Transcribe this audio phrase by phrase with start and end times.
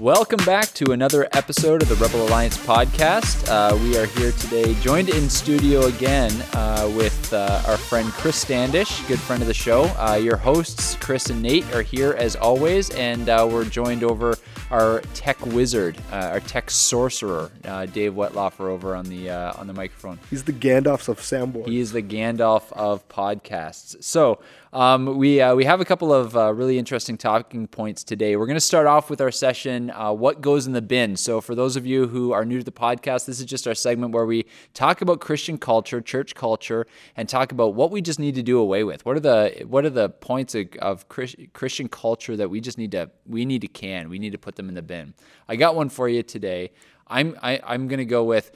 [0.00, 3.46] Welcome back to another episode of the Rebel Alliance podcast.
[3.50, 8.36] Uh, we are here today, joined in studio again uh, with uh, our friend Chris
[8.36, 9.82] Standish, good friend of the show.
[9.98, 14.38] Uh, your hosts, Chris and Nate, are here as always, and uh, we're joined over
[14.70, 17.50] our tech wizard, uh, our tech sorcerer,
[17.92, 20.18] Dave Wetlaufer, over on the on the microphone.
[20.30, 21.68] He's the Gandalf of Samboy.
[21.68, 24.02] He is the Gandalf of podcasts.
[24.02, 24.38] So
[24.72, 28.36] um, we uh, we have a couple of uh, really interesting talking points today.
[28.36, 31.40] We're going to start off with our session, uh, "What Goes in the Bin." So,
[31.40, 34.12] for those of you who are new to the podcast, this is just our segment
[34.12, 38.36] where we talk about Christian culture, church culture, and talk about what we just need
[38.36, 39.04] to do away with.
[39.04, 42.92] What are the what are the points of, of Christian culture that we just need
[42.92, 45.14] to we need to can we need to put them in the bin.
[45.48, 46.70] I got one for you today.
[47.08, 48.52] I'm I, am i am going to go with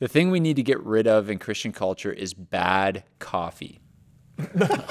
[0.00, 3.78] the thing we need to get rid of in Christian culture is bad coffee.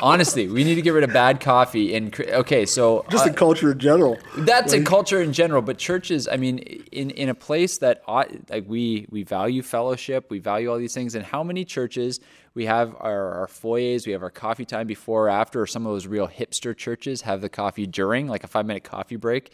[0.01, 1.95] Honestly, we need to get rid of bad coffee.
[1.95, 4.17] And okay, so just uh, a culture in general.
[4.37, 5.61] That's like, a culture in general.
[5.61, 6.59] But churches, I mean,
[6.91, 10.93] in in a place that ought, like we we value fellowship, we value all these
[10.93, 11.15] things.
[11.15, 12.19] And how many churches
[12.53, 15.85] we have our, our foyers, we have our coffee time before or after, or some
[15.85, 19.51] of those real hipster churches have the coffee during, like a five minute coffee break.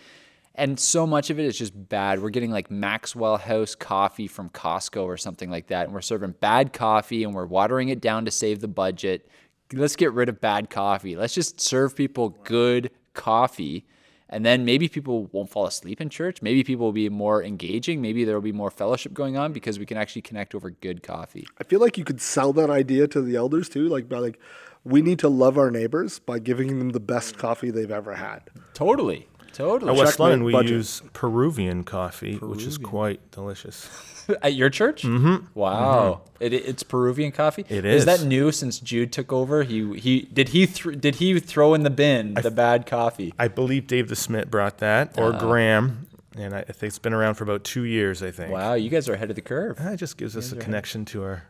[0.56, 2.22] And so much of it is just bad.
[2.22, 5.86] We're getting like Maxwell House coffee from Costco or something like that.
[5.86, 9.28] And we're serving bad coffee and we're watering it down to save the budget
[9.74, 11.16] let's get rid of bad coffee.
[11.16, 13.86] Let's just serve people good coffee.
[14.30, 16.42] And then maybe people won't fall asleep in church.
[16.42, 18.02] Maybe people will be more engaging.
[18.02, 21.04] Maybe there will be more fellowship going on because we can actually connect over good
[21.04, 21.46] coffee.
[21.60, 23.88] I feel like you could sell that idea to the elders too.
[23.88, 24.40] Like, by like
[24.84, 28.42] we need to love our neighbors by giving them the best coffee they've ever had.
[28.74, 29.28] Totally.
[29.54, 29.92] Totally.
[29.92, 30.72] At West London, we budget.
[30.72, 32.52] use Peruvian coffee, Peruvian.
[32.52, 33.88] which is quite delicious.
[34.42, 35.04] At your church?
[35.04, 35.48] Mm-hmm.
[35.54, 36.44] Wow, mm-hmm.
[36.44, 37.66] It, it's Peruvian coffee.
[37.70, 38.02] It is.
[38.02, 39.64] Is that new since Jude took over?
[39.64, 43.34] He he did he th- did he throw in the bin the bad coffee?
[43.38, 47.00] I believe Dave the Smith brought that, or uh, Graham, and I, I, think it's
[47.00, 48.24] been around for about two years.
[48.24, 48.52] I think.
[48.52, 49.78] Wow, you guys are ahead of the curve.
[49.80, 51.44] It just gives us a connection to our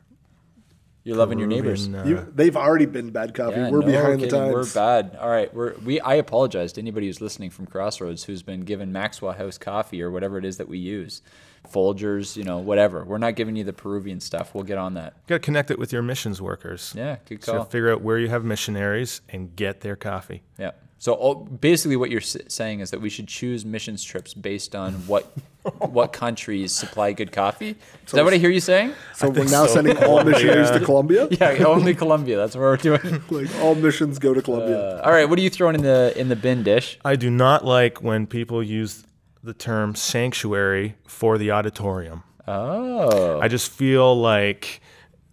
[1.03, 1.87] you're loving your neighbors.
[1.87, 3.57] Uh, you, they've already been bad coffee.
[3.57, 4.29] Yeah, we're no behind kidding.
[4.29, 4.53] the times.
[4.53, 5.17] We're bad.
[5.19, 5.53] All right.
[5.53, 5.99] We're we.
[5.99, 10.11] I apologize to anybody who's listening from Crossroads who's been given Maxwell House coffee or
[10.11, 11.21] whatever it is that we use.
[11.69, 13.03] Folgers, you know, whatever.
[13.03, 14.53] We're not giving you the Peruvian stuff.
[14.53, 15.13] We'll get on that.
[15.15, 16.93] You got to connect it with your missions workers.
[16.95, 17.55] Yeah, good call.
[17.55, 20.43] So figure out where you have missionaries and get their coffee.
[20.57, 20.71] Yeah.
[20.97, 24.93] So all, basically, what you're saying is that we should choose missions trips based on
[25.05, 25.33] what
[25.79, 27.71] what countries supply good coffee.
[27.71, 28.93] Is so that what I hear you saying?
[29.13, 29.75] So we're now so.
[29.75, 30.77] sending all missionaries yeah.
[30.77, 31.27] to Colombia.
[31.29, 32.37] Yeah, only Colombia.
[32.37, 33.21] That's what we're doing.
[33.29, 34.97] like all missions go to Colombia.
[34.97, 36.97] Uh, all right, what are you throwing in the in the bin dish?
[37.03, 39.03] I do not like when people use
[39.43, 42.23] the term sanctuary for the auditorium.
[42.47, 44.81] Oh, I just feel like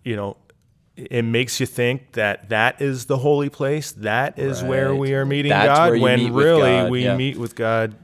[0.04, 0.36] you know
[1.10, 3.92] it makes you think that that is the holy place.
[3.92, 4.68] That is right.
[4.68, 6.00] where we are meeting That's God.
[6.00, 6.90] When really God.
[6.90, 7.16] we yeah.
[7.16, 7.94] meet with God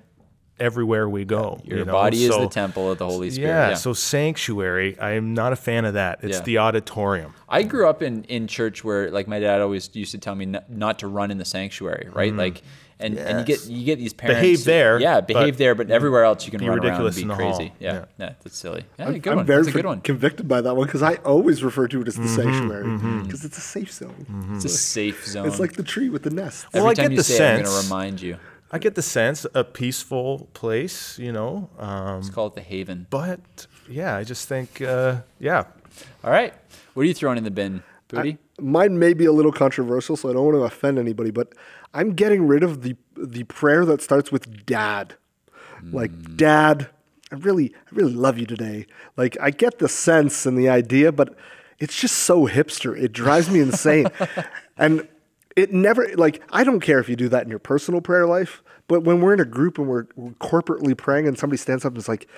[0.59, 1.61] everywhere we go.
[1.65, 1.93] Your you know?
[1.93, 3.49] body so, is the temple of the Holy Spirit.
[3.49, 3.75] Yeah, yeah.
[3.75, 6.21] So sanctuary, I am not a fan of that.
[6.23, 6.45] It's yeah.
[6.45, 7.35] the auditorium.
[7.49, 10.47] I grew up in in church where like my dad always used to tell me
[10.47, 12.33] not, not to run in the sanctuary, right?
[12.33, 12.39] Mm.
[12.39, 12.63] Like
[12.99, 13.27] and, yes.
[13.27, 16.47] and you get you get these parents behave there, yeah, behave there, but everywhere else
[16.47, 17.73] you can run around and be crazy.
[17.79, 18.85] Yeah, yeah, yeah, that's silly.
[18.99, 19.47] Yeah, I'm, good I'm one.
[19.47, 20.01] very that's a good one.
[20.01, 23.41] convicted by that one because I always refer to it as the mm-hmm, sanctuary because
[23.41, 23.47] mm-hmm.
[23.47, 24.27] it's a safe zone.
[24.31, 24.57] Mm-hmm.
[24.57, 25.47] It's a safe zone.
[25.47, 26.67] It's like the tree with the nest.
[26.73, 27.69] Well, Every I time get you the say sense.
[27.69, 28.39] It, I'm going to remind you.
[28.73, 31.71] I get the sense a peaceful place, you know.
[31.79, 33.07] Um, Let's call it the haven.
[33.11, 35.65] But yeah, I just think, uh, yeah.
[36.25, 36.53] All right,
[36.95, 38.39] what are you throwing in the bin, Booty?
[38.59, 41.53] I, mine may be a little controversial, so I don't want to offend anybody, but
[41.97, 45.15] I'm getting rid of the the prayer that starts with dad.
[45.83, 45.95] Mm.
[45.95, 46.91] Like dad,
[47.33, 48.87] I really I really love you today.
[49.17, 51.35] Like I get the sense and the idea, but
[51.79, 52.99] it's just so hipster.
[53.01, 54.09] It drives me insane.
[54.77, 55.09] and
[55.57, 58.63] it never like I don't care if you do that in your personal prayer life,
[58.89, 61.93] but when we're in a group and we're, we're corporately praying and somebody stands up
[61.93, 62.29] and is like,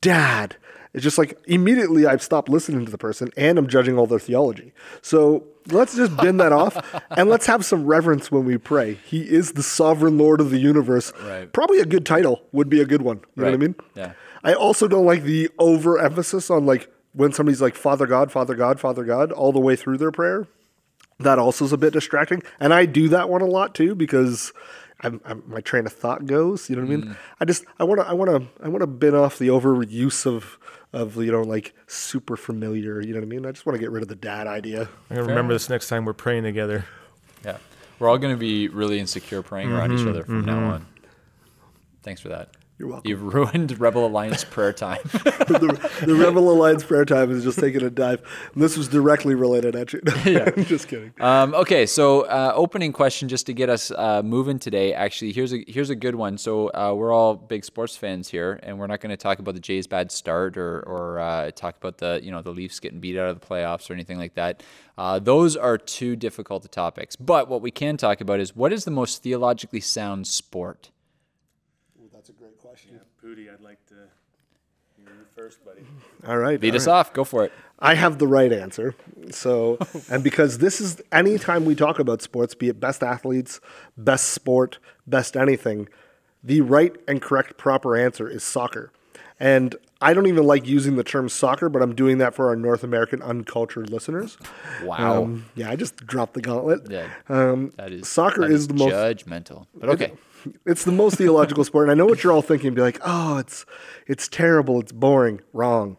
[0.00, 0.56] "Dad,"
[0.94, 4.20] it's just like immediately I've stopped listening to the person and I'm judging all their
[4.20, 4.72] theology.
[5.02, 6.76] So let's just bend that off
[7.10, 8.94] and let's have some reverence when we pray.
[9.04, 11.12] He is the sovereign Lord of the universe.
[11.22, 11.52] Right.
[11.52, 13.18] Probably a good title would be a good one.
[13.36, 13.50] You right.
[13.50, 13.74] know what I mean?
[13.94, 14.12] Yeah.
[14.42, 18.80] I also don't like the overemphasis on like when somebody's like Father God, Father God,
[18.80, 20.46] Father God all the way through their prayer.
[21.18, 24.54] That also is a bit distracting, and I do that one a lot too because
[25.02, 26.68] I'm, I'm, my train of thought goes.
[26.68, 26.92] You know what mm.
[26.92, 27.10] I mean?
[27.10, 27.16] Mm.
[27.40, 30.26] I just I want to I want to I want to bin off the overuse
[30.26, 30.58] of
[30.92, 33.00] of you know like super familiar.
[33.00, 33.46] You know what I mean?
[33.46, 34.88] I just want to get rid of the dad idea.
[35.10, 36.84] I'm gonna remember this next time we're praying together.
[37.44, 37.58] Yeah,
[37.98, 40.60] we're all gonna be really insecure praying mm-hmm, around each mm-hmm, other from mm-hmm.
[40.60, 40.86] now on.
[42.02, 42.50] Thanks for that.
[42.80, 43.10] You're welcome.
[43.10, 45.00] You've ruined Rebel Alliance prayer time.
[45.04, 48.22] the, the, Rebel Alliance prayer time is just taking a dive.
[48.56, 50.00] This was directly related, actually.
[50.32, 50.48] yeah.
[50.56, 51.12] I'm just kidding.
[51.20, 54.94] Um, okay, so uh, opening question just to get us uh, moving today.
[54.94, 56.38] Actually, here's a here's a good one.
[56.38, 59.52] So uh, we're all big sports fans here, and we're not going to talk about
[59.52, 62.98] the Jays' bad start or or uh, talk about the you know the Leafs getting
[62.98, 64.62] beat out of the playoffs or anything like that.
[64.96, 67.14] Uh, those are two difficult topics.
[67.14, 70.88] But what we can talk about is what is the most theologically sound sport?
[73.22, 73.94] Pooty, I'd like to
[74.96, 75.80] hear you first, buddy.
[76.26, 76.60] All right.
[76.60, 76.92] Lead all us right.
[76.92, 77.12] off.
[77.12, 77.52] Go for it.
[77.78, 78.94] I have the right answer.
[79.30, 79.78] So,
[80.10, 83.60] and because this is anytime we talk about sports, be it best athletes,
[83.96, 85.88] best sport, best anything,
[86.44, 88.92] the right and correct proper answer is soccer.
[89.38, 92.56] And I don't even like using the term soccer, but I'm doing that for our
[92.56, 94.36] North American uncultured listeners.
[94.84, 95.22] Wow.
[95.22, 96.90] Um, yeah, I just dropped the gauntlet.
[96.90, 97.08] Yeah.
[97.30, 99.66] Um, That is soccer that is the most judgmental.
[99.74, 100.12] But okay.
[100.66, 102.74] It's the most theological sport, and I know what you're all thinking.
[102.74, 103.66] Be like, oh, it's
[104.06, 105.40] it's terrible, it's boring.
[105.52, 105.96] Wrong.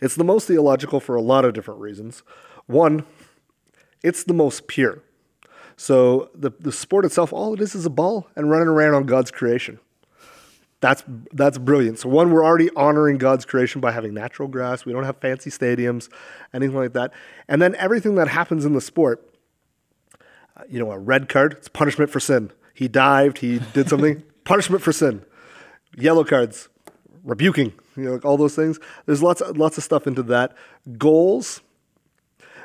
[0.00, 2.22] It's the most theological for a lot of different reasons.
[2.66, 3.04] One,
[4.02, 5.02] it's the most pure.
[5.76, 9.04] So the the sport itself, all it is is a ball and running around on
[9.04, 9.80] God's creation.
[10.80, 11.98] That's that's brilliant.
[11.98, 14.84] So one, we're already honoring God's creation by having natural grass.
[14.84, 16.08] We don't have fancy stadiums,
[16.54, 17.12] anything like that.
[17.48, 19.26] And then everything that happens in the sport,
[20.56, 22.50] uh, you know, a red card, it's punishment for sin.
[22.80, 25.22] He dived, he did something, punishment for sin.
[25.98, 26.70] Yellow cards,
[27.22, 28.80] rebuking, you know, like all those things.
[29.04, 30.56] There's lots of, lots of stuff into that.
[30.96, 31.60] Goals,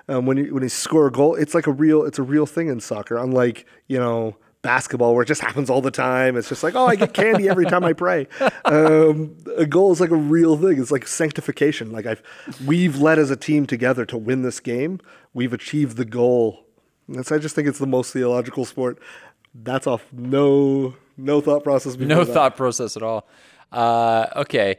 [0.07, 2.45] um, when you when you score a goal, it's like a real it's a real
[2.45, 3.17] thing in soccer.
[3.17, 6.37] Unlike you know basketball where it just happens all the time.
[6.37, 8.27] It's just like oh I get candy every time I pray.
[8.63, 10.79] Um, a goal is like a real thing.
[10.79, 11.91] It's like sanctification.
[11.91, 12.23] Like I've
[12.65, 15.01] we've led as a team together to win this game.
[15.33, 16.65] We've achieved the goal.
[17.07, 18.97] And so I just think it's the most theological sport.
[19.63, 21.95] That's off no no thought process.
[21.97, 22.33] No that.
[22.33, 23.27] thought process at all.
[23.71, 24.77] Uh, okay.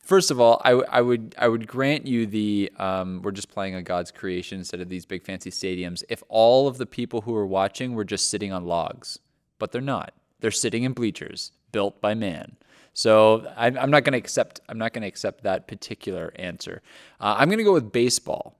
[0.00, 3.48] First of all, I, w- I would I would grant you the um, we're just
[3.48, 6.04] playing on God's creation instead of these big fancy stadiums.
[6.10, 9.18] If all of the people who are watching were just sitting on logs,
[9.58, 10.12] but they're not.
[10.40, 12.56] They're sitting in bleachers built by man.
[12.92, 16.82] So I'm, I'm not going to accept I'm not going to accept that particular answer.
[17.18, 18.54] Uh, I'm going to go with baseball.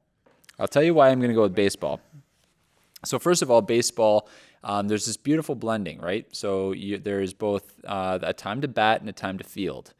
[0.58, 2.00] I'll tell you why I'm going to go with baseball.
[3.04, 4.28] So first of all, baseball.
[4.64, 6.26] Um, there's this beautiful blending, right?
[6.34, 9.92] So you, there's both uh, a time to bat and a time to field.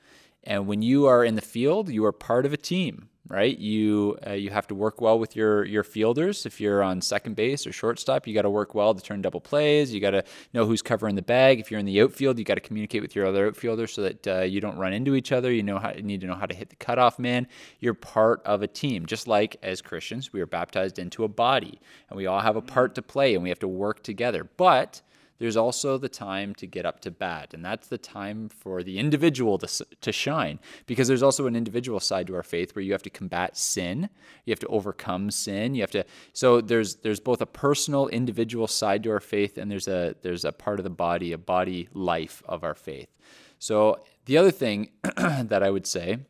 [0.42, 3.58] And when you are in the field, you are part of a team, right?
[3.58, 6.44] You uh, you have to work well with your your fielders.
[6.44, 9.40] If you're on second base or shortstop, you got to work well to turn double
[9.40, 9.94] plays.
[9.94, 11.58] You got to know who's covering the bag.
[11.58, 14.26] If you're in the outfield, you got to communicate with your other outfielders so that
[14.26, 15.50] uh, you don't run into each other.
[15.50, 17.46] You know how you need to know how to hit the cutoff man.
[17.80, 21.80] You're part of a team, just like as Christians, we are baptized into a body,
[22.10, 24.44] and we all have a part to play, and we have to work together.
[24.56, 25.00] But
[25.44, 28.98] there's also the time to get up to bat, and that's the time for the
[28.98, 32.92] individual to, to shine because there's also an individual side to our faith where you
[32.92, 34.08] have to combat sin,
[34.46, 36.02] you have to overcome sin, you have to.
[36.32, 40.46] So there's there's both a personal, individual side to our faith, and there's a there's
[40.46, 43.10] a part of the body, a body life of our faith.
[43.58, 46.20] So the other thing that I would say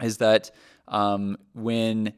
[0.00, 0.52] is that
[0.86, 2.12] um, when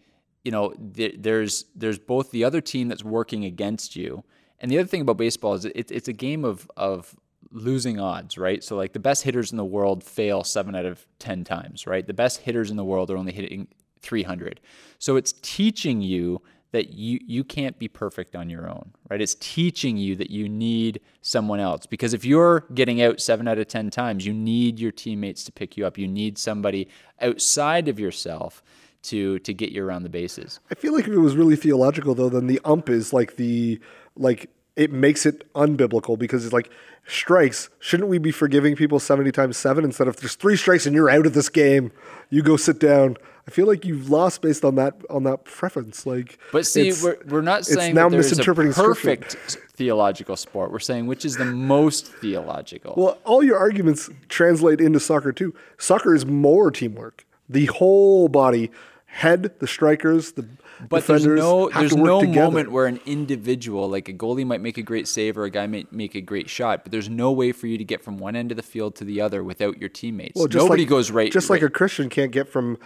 [0.44, 4.24] you know th- there's there's both the other team that's working against you
[4.60, 7.14] and the other thing about baseball is it, it's a game of of
[7.50, 8.62] losing odds, right?
[8.62, 12.06] So like the best hitters in the world fail seven out of ten times, right?
[12.06, 13.68] The best hitters in the world are only hitting
[14.00, 14.60] 300.
[14.98, 19.22] So it's teaching you that you you can't be perfect on your own, right?
[19.22, 23.58] It's teaching you that you need someone else because if you're getting out 7 out
[23.58, 25.96] of 10 times, you need your teammates to pick you up.
[25.96, 26.88] You need somebody
[27.20, 28.62] outside of yourself
[29.04, 30.60] to to get you around the bases.
[30.70, 33.80] I feel like if it was really theological though, then the ump is like the
[34.18, 36.70] like it makes it unbiblical because it's like
[37.06, 37.68] strikes.
[37.80, 41.10] Shouldn't we be forgiving people 70 times 7 instead of there's 3 strikes and you're
[41.10, 41.90] out of this game.
[42.30, 43.16] You go sit down.
[43.48, 46.04] I feel like you've lost based on that on that preference.
[46.04, 49.68] Like, but see, we're, we're not saying now misinterpreting perfect scripture.
[49.72, 50.70] theological sport.
[50.70, 52.92] We're saying which is the most theological.
[52.94, 55.54] Well, all your arguments translate into soccer too.
[55.78, 57.24] Soccer is more teamwork.
[57.48, 58.70] The whole body,
[59.08, 60.46] head, the strikers, the
[60.88, 62.44] but there's no there's no together.
[62.44, 65.66] moment where an individual like a goalie might make a great save or a guy
[65.66, 68.36] might make a great shot, but there's no way for you to get from one
[68.36, 70.36] end of the field to the other without your teammates.
[70.36, 71.32] Well, Nobody like, goes right.
[71.32, 71.60] Just right.
[71.60, 72.78] like a Christian can't get from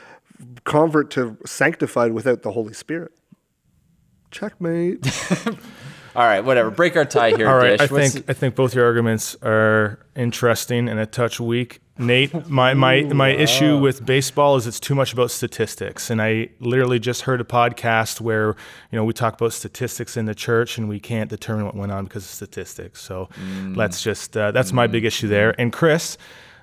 [0.64, 3.12] convert to sanctified without the Holy Spirit.
[4.30, 5.04] Checkmate.
[6.14, 6.70] All right, whatever.
[6.70, 7.48] Break our tie here.
[7.48, 7.90] All right, Dish.
[7.90, 8.30] I What's think.
[8.30, 11.80] I think both your arguments are interesting and a touch weak.
[11.98, 16.22] Nate, my my Ooh, my issue with baseball is it's too much about statistics, and
[16.22, 18.56] I literally just heard a podcast where
[18.90, 21.92] you know we talk about statistics in the church, and we can't determine what went
[21.92, 23.00] on because of statistics.
[23.00, 23.76] So mm.
[23.76, 24.76] let's just uh, that's mm.
[24.76, 25.54] my big issue there.
[25.60, 26.16] And Chris,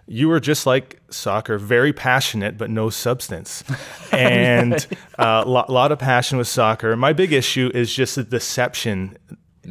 [0.07, 3.63] you were just like soccer, very passionate but no substance,
[4.11, 4.87] and
[5.19, 6.95] a uh, lot, lot of passion with soccer.
[6.95, 9.15] My big issue is just the deception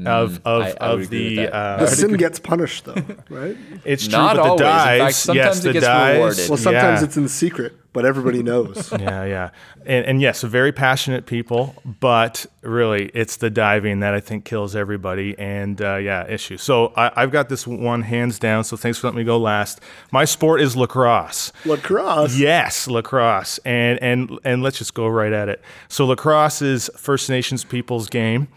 [0.06, 2.94] of mm, of, I, I of the uh, the sin gets punished though,
[3.30, 3.56] right?
[3.84, 4.60] It's true, Not but the always.
[4.60, 6.48] dives, fact, sometimes yes, it gets dives, rewarded.
[6.48, 7.04] Well, sometimes yeah.
[7.06, 8.92] it's in secret but everybody knows.
[8.98, 9.50] yeah, yeah,
[9.86, 14.76] and, and yes, very passionate people, but really, it's the diving that I think kills
[14.76, 16.56] everybody, and uh, yeah, issue.
[16.56, 18.64] So I, have got this one hands down.
[18.64, 19.80] So thanks for letting me go last.
[20.10, 21.52] My sport is lacrosse.
[21.64, 22.36] Lacrosse.
[22.36, 25.62] Yes, lacrosse, and and and let's just go right at it.
[25.88, 28.48] So lacrosse is First Nations people's game,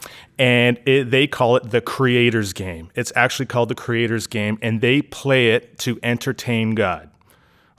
[0.42, 2.90] and it, they call it the Creator's game.
[2.96, 7.11] It's actually called the Creator's game, and they play it to entertain God.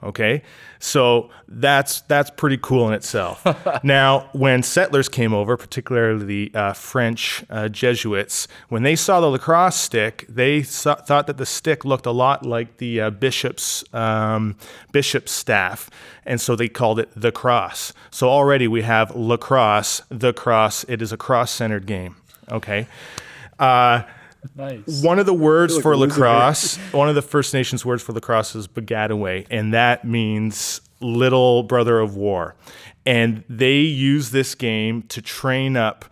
[0.03, 0.41] Okay,
[0.79, 3.45] so that's that's pretty cool in itself.
[3.83, 9.27] now, when settlers came over, particularly the uh, French uh, Jesuits, when they saw the
[9.27, 13.85] lacrosse stick, they saw, thought that the stick looked a lot like the uh, bishop's
[13.93, 14.57] um,
[14.91, 15.89] bishop's staff,
[16.25, 17.93] and so they called it the cross.
[18.11, 20.83] So already we have lacrosse, the cross.
[20.89, 22.17] It is a cross-centered game.
[22.51, 22.87] Okay.
[24.55, 25.03] Nice.
[25.03, 28.55] One of the words like for lacrosse, one of the First Nations words for lacrosse
[28.55, 32.55] is Bagataway, and that means little brother of war.
[33.05, 36.05] And they use this game to train up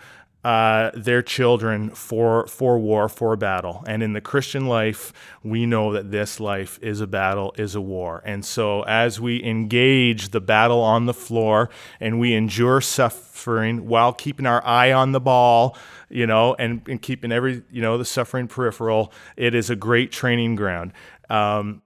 [0.44, 3.84] uh, their children for for war, for battle.
[3.86, 7.82] And in the Christian life, we know that this life is a battle, is a
[7.82, 8.24] war.
[8.26, 11.70] And so, as we engage the battle on the floor
[12.00, 15.78] and we endure suffering while keeping our eye on the ball,
[16.10, 20.12] you know, and, and keeping every you know the suffering peripheral, it is a great
[20.12, 20.92] training ground.
[21.30, 21.84] Um,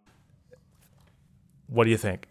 [1.68, 2.28] what do you think?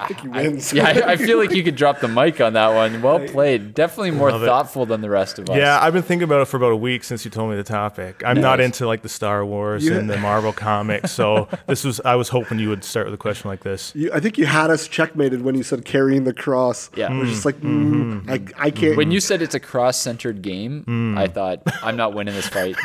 [0.00, 0.72] I think he wins.
[0.72, 3.02] I, yeah, I, I, feel like you could drop the mic on that one.
[3.02, 3.74] Well played.
[3.74, 4.86] Definitely more thoughtful it.
[4.86, 5.56] than the rest of us.
[5.56, 7.64] Yeah, I've been thinking about it for about a week since you told me the
[7.64, 8.22] topic.
[8.24, 8.42] I'm nice.
[8.42, 9.98] not into like the Star Wars yeah.
[9.98, 13.18] and the Marvel comics, so this was I was hoping you would start with a
[13.18, 13.92] question like this.
[13.94, 16.90] You, I think you had us checkmated when you said carrying the cross.
[16.96, 18.30] Yeah, we're just like mm, mm-hmm.
[18.30, 18.96] I, I can't.
[18.96, 21.18] When you said it's a cross-centered game, mm.
[21.18, 22.76] I thought I'm not winning this fight.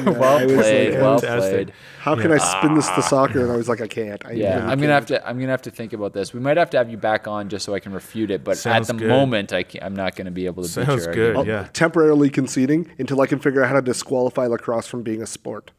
[0.00, 0.94] yeah, well played.
[0.94, 1.72] Like, well played.
[2.02, 2.38] How can yeah.
[2.40, 3.42] I spin this to soccer?
[3.42, 4.26] And I was like, I can't.
[4.26, 4.80] I yeah, really I'm can't.
[4.80, 5.28] gonna have to.
[5.28, 6.34] I'm gonna have to think about this.
[6.34, 8.42] We might have to have you back on just so I can refute it.
[8.42, 9.08] But Sounds at the good.
[9.08, 10.68] moment, I am not going to be able to.
[10.68, 11.46] Sounds good.
[11.46, 11.68] Yeah.
[11.72, 15.70] Temporarily conceding until I can figure out how to disqualify lacrosse from being a sport.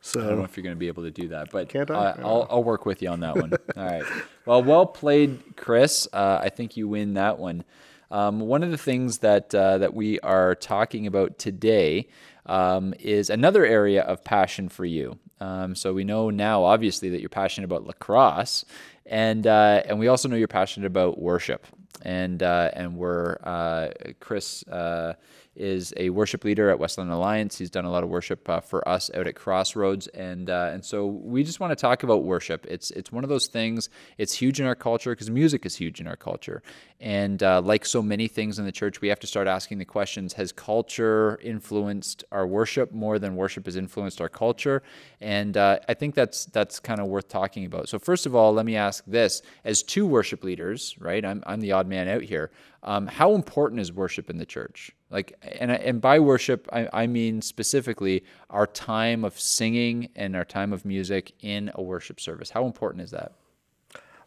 [0.00, 1.90] So I don't know if you're going to be able to do that, but Can't
[1.90, 1.94] I?
[1.94, 3.52] Uh, I'll, I'll work with you on that one.
[3.76, 4.04] All right.
[4.46, 6.08] Well, well played, Chris.
[6.14, 7.64] Uh, I think you win that one.
[8.10, 12.08] Um, one of the things that uh, that we are talking about today
[12.46, 15.18] um, is another area of passion for you.
[15.40, 18.64] Um, so we know now, obviously, that you're passionate about lacrosse,
[19.06, 21.66] and uh, and we also know you're passionate about worship.
[22.02, 23.88] And uh, and we're uh,
[24.20, 25.14] Chris uh,
[25.58, 27.58] is a worship leader at West London Alliance.
[27.58, 30.84] He's done a lot of worship uh, for us out at Crossroads, and uh, and
[30.84, 32.64] so we just want to talk about worship.
[32.68, 33.90] It's it's one of those things.
[34.16, 36.62] It's huge in our culture because music is huge in our culture,
[37.00, 39.84] and uh, like so many things in the church, we have to start asking the
[39.84, 44.82] questions: Has culture influenced our worship more than worship has influenced our culture?
[45.20, 47.88] And uh, I think that's that's kind of worth talking about.
[47.88, 51.24] So first of all, let me ask this: As two worship leaders, right?
[51.24, 52.50] I'm I'm the odd man out here.
[52.82, 54.92] Um, how important is worship in the church?
[55.10, 60.44] Like, and and by worship, I, I mean specifically our time of singing and our
[60.44, 62.50] time of music in a worship service.
[62.50, 63.32] How important is that?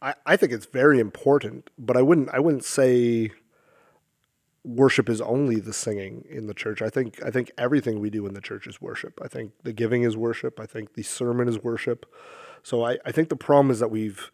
[0.02, 3.32] I, I think it's very important, but I wouldn't I wouldn't say
[4.64, 6.82] worship is only the singing in the church.
[6.82, 9.20] I think I think everything we do in the church is worship.
[9.22, 10.60] I think the giving is worship.
[10.60, 12.12] I think the sermon is worship.
[12.64, 14.32] So I, I think the problem is that we've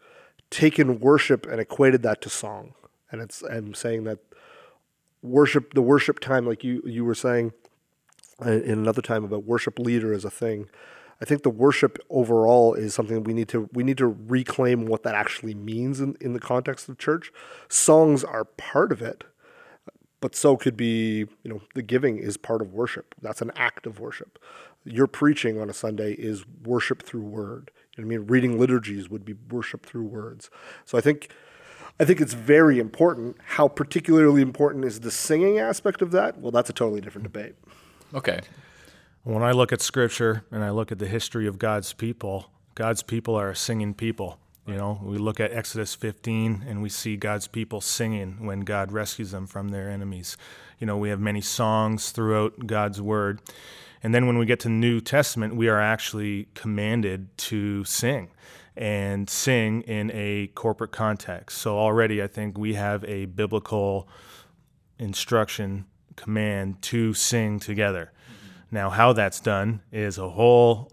[0.50, 2.72] taken worship and equated that to song
[3.10, 4.18] and it's I'm saying that
[5.22, 7.52] worship the worship time like you you were saying
[8.44, 10.68] uh, in another time about worship leader as a thing
[11.20, 15.02] I think the worship overall is something we need to we need to reclaim what
[15.02, 17.32] that actually means in, in the context of church.
[17.68, 19.24] Songs are part of it,
[20.20, 23.14] but so could be, you know, the giving is part of worship.
[23.20, 24.38] That's an act of worship.
[24.84, 27.72] Your preaching on a Sunday is worship through word.
[27.96, 28.26] You know I mean?
[28.28, 30.50] Reading liturgies would be worship through words.
[30.84, 31.30] So I think
[32.00, 33.36] I think it's very important.
[33.44, 36.38] How particularly important is the singing aspect of that?
[36.38, 37.56] Well, that's a totally different debate.
[38.14, 38.40] Okay.
[39.24, 43.02] When I look at scripture and I look at the history of God's people, God's
[43.02, 44.38] people are a singing people.
[44.64, 48.92] You know, we look at Exodus 15 and we see God's people singing when God
[48.92, 50.36] rescues them from their enemies.
[50.78, 53.40] You know, we have many songs throughout God's word.
[54.02, 58.28] And then when we get to New Testament, we are actually commanded to sing
[58.78, 61.58] and sing in a corporate context.
[61.58, 64.08] So already I think we have a biblical
[65.00, 68.12] instruction command to sing together.
[68.12, 68.76] Mm-hmm.
[68.76, 70.92] Now, how that's done is a whole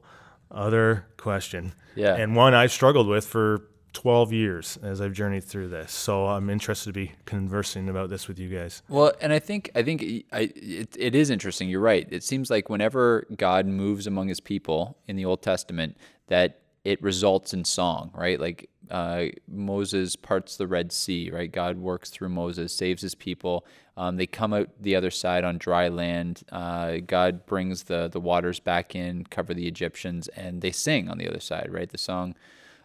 [0.49, 1.73] other question.
[1.93, 2.15] Yeah.
[2.15, 5.91] And one I struggled with for 12 years as I've journeyed through this.
[5.91, 8.81] So I'm interested to be conversing about this with you guys.
[8.89, 10.01] Well, and I think I think
[10.31, 11.69] I, it, it is interesting.
[11.69, 12.07] You're right.
[12.11, 17.01] It seems like whenever God moves among His people in the Old Testament, that it
[17.01, 18.39] results in song, right?
[18.39, 21.51] Like uh, Moses parts the Red Sea, right?
[21.51, 23.65] God works through Moses, saves His people.
[23.97, 26.43] Um, they come out the other side on dry land.
[26.51, 31.17] Uh, God brings the the waters back in, cover the Egyptians, and they sing on
[31.17, 31.89] the other side, right?
[31.89, 32.35] The song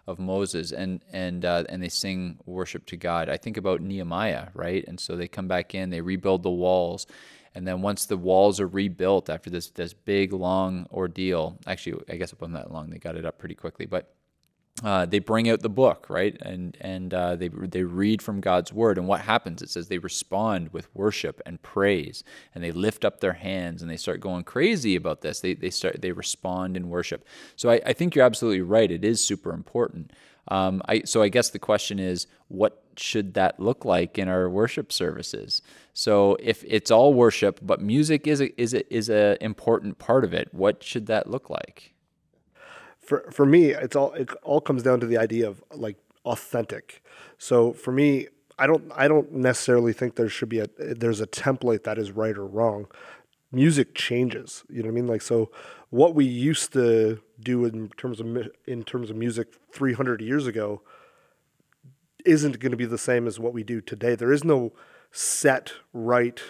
[0.07, 3.28] of Moses, and and uh, and they sing worship to God.
[3.28, 4.85] I think about Nehemiah, right?
[4.88, 7.07] And so they come back in, they rebuild the walls,
[7.54, 12.16] and then once the walls are rebuilt after this this big long ordeal, actually, I
[12.16, 12.90] guess it wasn't that long.
[12.90, 14.14] They got it up pretty quickly, but
[14.85, 16.40] uh, they bring out the book, right?
[16.40, 18.99] And and uh, they they read from God's word.
[18.99, 19.62] And what happens?
[19.62, 23.90] It says they respond with worship and praise, and they lift up their hands and
[23.90, 25.40] they start going crazy about this.
[25.40, 27.26] They they start they respond in worship.
[27.57, 28.90] So I, I think you're absolutely right.
[28.90, 30.12] It is super important.
[30.49, 34.49] Um, I so I guess the question is, what should that look like in our
[34.49, 35.62] worship services?
[35.95, 40.25] So if it's all worship, but music is a, is a, is a important part
[40.25, 41.95] of it, what should that look like?
[43.11, 47.02] for for me, it's all it all comes down to the idea of like authentic.
[47.38, 51.26] So for me, I don't I don't necessarily think there should be a there's a
[51.26, 52.87] template that is right or wrong.
[53.50, 55.09] Music changes, you know what I mean?
[55.09, 55.50] Like so
[55.88, 58.26] what we used to do in terms of
[58.66, 60.83] in terms of music 300 years ago
[62.25, 64.15] isn't going to be the same as what we do today.
[64.15, 64.73] There is no
[65.12, 66.41] set right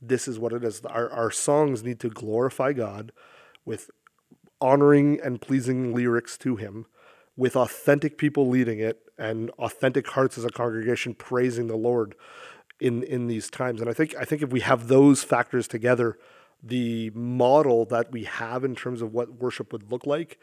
[0.00, 0.80] this is what it is.
[0.84, 3.12] Our our songs need to glorify God
[3.64, 3.90] with
[4.60, 6.86] honoring and pleasing lyrics to him
[7.36, 12.14] with authentic people leading it and authentic hearts as a congregation praising the Lord
[12.80, 13.80] in in these times.
[13.80, 16.18] And I think I think if we have those factors together,
[16.62, 20.38] the model that we have in terms of what worship would look like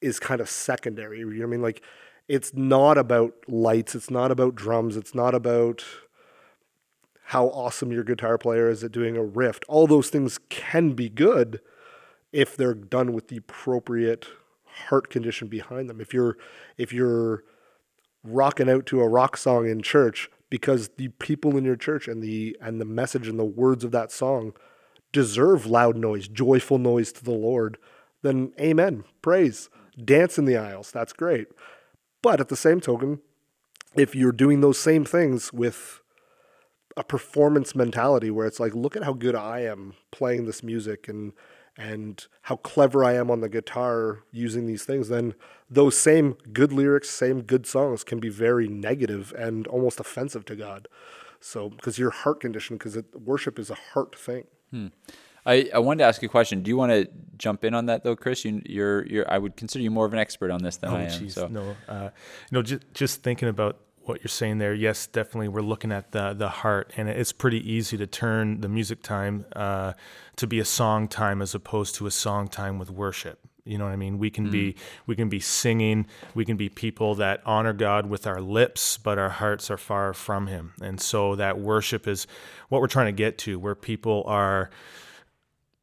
[0.00, 1.18] is kind of secondary.
[1.18, 1.62] You know what I mean?
[1.62, 1.82] Like
[2.28, 5.84] it's not about lights, it's not about drums, it's not about
[7.24, 9.60] how awesome your guitar player is at doing a riff.
[9.68, 11.60] All those things can be good,
[12.32, 14.26] if they're done with the appropriate
[14.64, 16.00] heart condition behind them.
[16.00, 16.36] If you're
[16.76, 17.44] if you're
[18.22, 22.22] rocking out to a rock song in church because the people in your church and
[22.22, 24.52] the and the message and the words of that song
[25.12, 27.78] deserve loud noise, joyful noise to the Lord,
[28.22, 29.04] then amen.
[29.22, 29.70] Praise.
[30.02, 30.92] Dance in the aisles.
[30.92, 31.48] That's great.
[32.22, 33.20] But at the same token,
[33.94, 36.00] if you're doing those same things with
[36.96, 41.08] a performance mentality where it's like, look at how good I am playing this music
[41.08, 41.32] and
[41.78, 45.34] and how clever I am on the guitar using these things, then
[45.70, 50.56] those same good lyrics, same good songs can be very negative and almost offensive to
[50.56, 50.88] God.
[51.40, 54.44] So, because your heart condition, because worship is a heart thing.
[54.72, 54.88] Hmm.
[55.48, 56.62] I, I wanted to ask you a question.
[56.62, 57.08] Do you want to
[57.38, 58.44] jump in on that though, Chris?
[58.44, 60.96] You, you're, you're, I would consider you more of an expert on this than oh,
[60.96, 61.18] I am.
[61.18, 61.46] Geez, so.
[61.48, 62.10] No, uh,
[62.50, 64.74] no, just, just thinking about what you're saying there.
[64.74, 68.68] Yes, definitely, we're looking at the the heart, and it's pretty easy to turn the
[68.68, 69.92] music time uh,
[70.36, 73.38] to be a song time as opposed to a song time with worship.
[73.64, 74.18] You know what I mean?
[74.18, 74.50] We can mm.
[74.50, 78.96] be we can be singing, we can be people that honor God with our lips,
[78.96, 80.72] but our hearts are far from Him.
[80.80, 82.26] And so that worship is
[82.70, 84.70] what we're trying to get to, where people are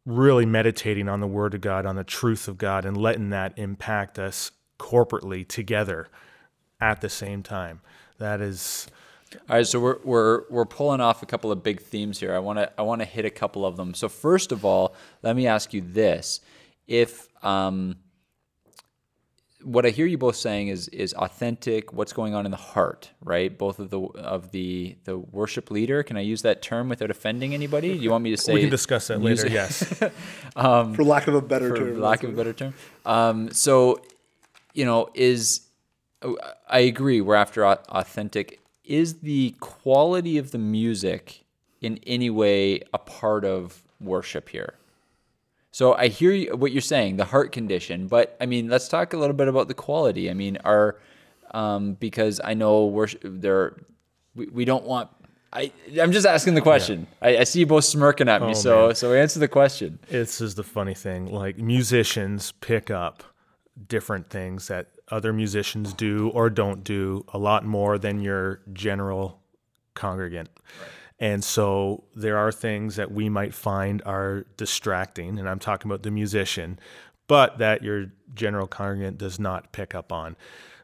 [0.05, 3.53] really meditating on the Word of God, on the truth of God, and letting that
[3.57, 6.07] impact us corporately together
[6.79, 7.81] at the same time
[8.17, 8.87] that is
[9.49, 12.33] all right, so we're we're we're pulling off a couple of big themes here.
[12.33, 13.93] I want to I want to hit a couple of them.
[13.93, 16.39] So first of all, let me ask you this:
[16.87, 17.97] if um,
[19.65, 23.09] what I hear you both saying is is authentic, what's going on in the heart,
[23.21, 23.55] right?
[23.55, 26.03] Both of the of the the worship leader.
[26.03, 27.97] Can I use that term without offending anybody?
[27.97, 28.53] Do you want me to say?
[28.53, 29.47] We can discuss that later.
[29.47, 30.01] Yes,
[30.55, 31.77] um, for lack of a better term.
[31.77, 31.99] for term.
[31.99, 32.73] lack of a better term.
[33.05, 34.01] Um, so,
[34.73, 35.61] you know, is
[36.69, 37.21] I agree.
[37.21, 38.59] We're after authentic.
[38.83, 41.43] Is the quality of the music
[41.81, 44.75] in any way a part of worship here?
[45.75, 49.11] So I hear you, what you're saying, the heart condition, but I mean, let's talk
[49.11, 50.29] a little bit about the quality.
[50.29, 51.01] I mean, are
[51.51, 53.75] um, because I know worship there,
[54.35, 55.09] we, we don't want.
[55.51, 57.07] I I'm just asking the question.
[57.21, 57.27] Yeah.
[57.27, 58.95] I, I, see you both smirking at me, oh, so man.
[58.95, 59.99] so answer the question.
[60.07, 61.25] This is the funny thing.
[61.25, 63.23] Like musicians pick up
[63.89, 69.41] different things that other musicians do or don't do a lot more than your general
[69.93, 70.47] congregant.
[70.55, 70.89] Right.
[71.19, 76.03] And so there are things that we might find are distracting, and I'm talking about
[76.03, 76.77] the musician,
[77.27, 80.35] but that your general congregant does not pick up on.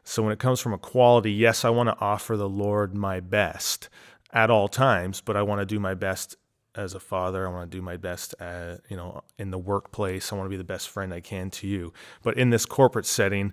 [0.04, 3.20] So when it comes from a quality, yes, I want to offer the Lord my
[3.20, 3.88] best
[4.32, 6.36] at all times, but I want to do my best
[6.74, 7.46] as a father.
[7.46, 10.32] I want to do my best, at, you know, in the workplace.
[10.32, 11.92] I want to be the best friend I can to you.
[12.22, 13.52] But in this corporate setting,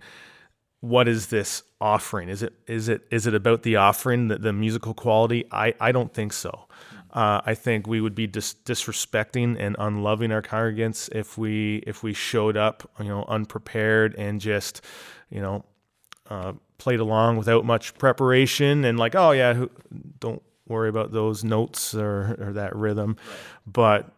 [0.82, 2.30] what is this offering?
[2.30, 5.46] Is it is it is it about the offering, the, the musical quality?
[5.52, 6.68] I, I don't think so.
[7.12, 12.04] Uh, I think we would be dis- disrespecting and unloving our congregants if we if
[12.04, 14.82] we showed up, you know, unprepared and just,
[15.30, 15.66] you know,
[16.30, 19.70] uh, played along without much preparation and like, oh yeah, who,
[20.20, 23.18] don't worry about those notes or, or that rhythm.
[23.18, 23.38] Right.
[23.66, 24.12] But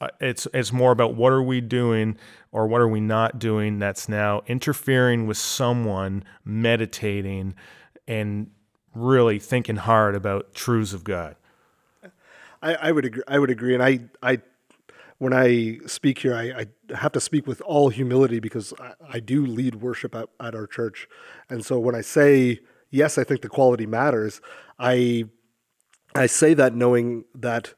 [0.00, 2.16] Uh, it's it's more about what are we doing
[2.52, 7.54] or what are we not doing that's now interfering with someone meditating
[8.08, 8.50] and
[8.94, 11.36] really thinking hard about truths of God.
[12.62, 13.22] I, I would agree.
[13.28, 14.40] I would agree, and I I
[15.18, 19.20] when I speak here, I, I have to speak with all humility because I, I
[19.20, 21.08] do lead worship at, at our church,
[21.48, 22.60] and so when I say
[22.90, 24.40] yes, I think the quality matters.
[24.78, 25.24] I
[26.14, 27.74] I say that knowing that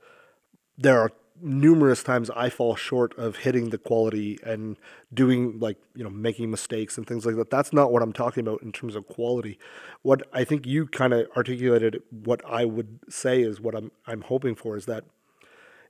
[0.78, 4.76] there are numerous times I fall short of hitting the quality and
[5.12, 7.50] doing like, you know, making mistakes and things like that.
[7.50, 9.58] That's not what I'm talking about in terms of quality.
[10.02, 14.22] What I think you kind of articulated what I would say is what I'm I'm
[14.22, 15.04] hoping for is that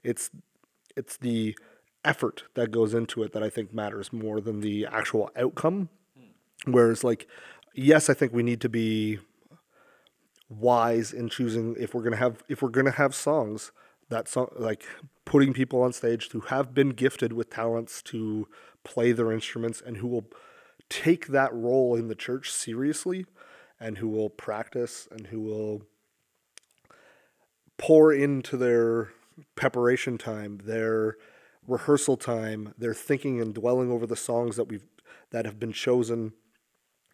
[0.02, 0.30] it's
[0.96, 1.56] it's the
[2.04, 5.90] effort that goes into it that I think matters more than the actual outcome.
[6.18, 6.72] Hmm.
[6.72, 7.28] Whereas like
[7.74, 9.18] yes, I think we need to be
[10.48, 13.72] wise in choosing if we're going to have if we're going to have songs
[14.08, 14.84] that song like
[15.24, 18.48] putting people on stage who have been gifted with talents to
[18.84, 20.26] play their instruments and who will
[20.88, 23.24] take that role in the church seriously
[23.80, 25.82] and who will practice and who will
[27.78, 29.08] pour into their
[29.54, 31.16] preparation time, their
[31.66, 34.84] rehearsal time, their thinking and dwelling over the songs that we've
[35.30, 36.32] that have been chosen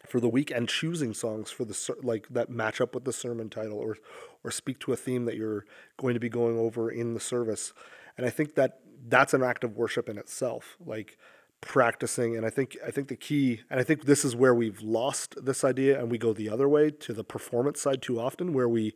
[0.09, 3.49] for the week and choosing songs for the like that match up with the sermon
[3.49, 3.97] title or
[4.43, 5.65] or speak to a theme that you're
[5.97, 7.73] going to be going over in the service.
[8.17, 11.17] And I think that that's an act of worship in itself, like
[11.61, 12.35] practicing.
[12.35, 15.43] And I think I think the key, and I think this is where we've lost
[15.43, 18.69] this idea, and we go the other way to the performance side too often, where
[18.69, 18.93] we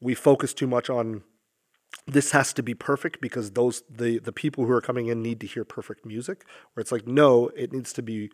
[0.00, 1.22] we focus too much on
[2.06, 5.40] this has to be perfect because those the the people who are coming in need
[5.40, 8.30] to hear perfect music where it's like no it needs to be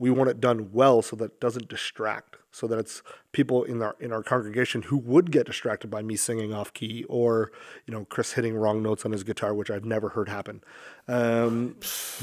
[0.00, 3.80] we want it done well so that it doesn't distract so that it's people in
[3.80, 7.52] our in our congregation who would get distracted by me singing off key or
[7.86, 10.64] you know Chris hitting wrong notes on his guitar which I've never heard happen
[11.06, 11.76] um,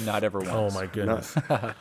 [0.03, 1.37] not ever once oh my goodness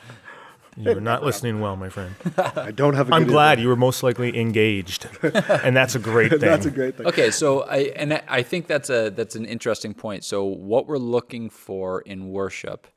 [0.79, 2.15] You're not listening well, my friend.
[2.37, 3.11] I don't have.
[3.11, 6.41] i I'm glad you were most likely engaged, and that's a great thing.
[6.41, 7.07] that's a great thing.
[7.07, 10.23] Okay, so I and I think that's a that's an interesting point.
[10.23, 12.89] So what we're looking for in worship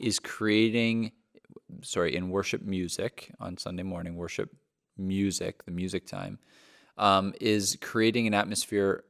[0.00, 1.12] is creating
[1.82, 4.54] sorry, in worship music on Sunday morning, worship
[4.96, 6.38] music, the music time,
[6.96, 9.04] um, is creating an atmosphere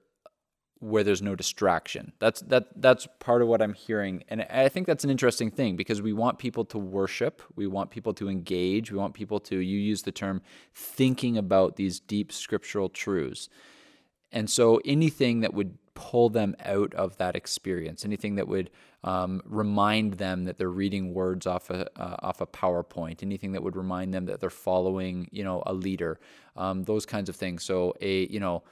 [0.81, 2.13] where there's no distraction.
[2.21, 5.77] That's that that's part of what I'm hearing, and I think that's an interesting thing
[5.77, 9.59] because we want people to worship, we want people to engage, we want people to.
[9.59, 10.41] You use the term
[10.75, 13.49] thinking about these deep scriptural truths,
[14.31, 18.71] and so anything that would pull them out of that experience, anything that would
[19.03, 23.63] um, remind them that they're reading words off a uh, off a PowerPoint, anything that
[23.65, 26.21] would remind them that they're following, you know, a leader,
[26.57, 27.65] um, those kinds of things.
[27.65, 28.63] So a you know.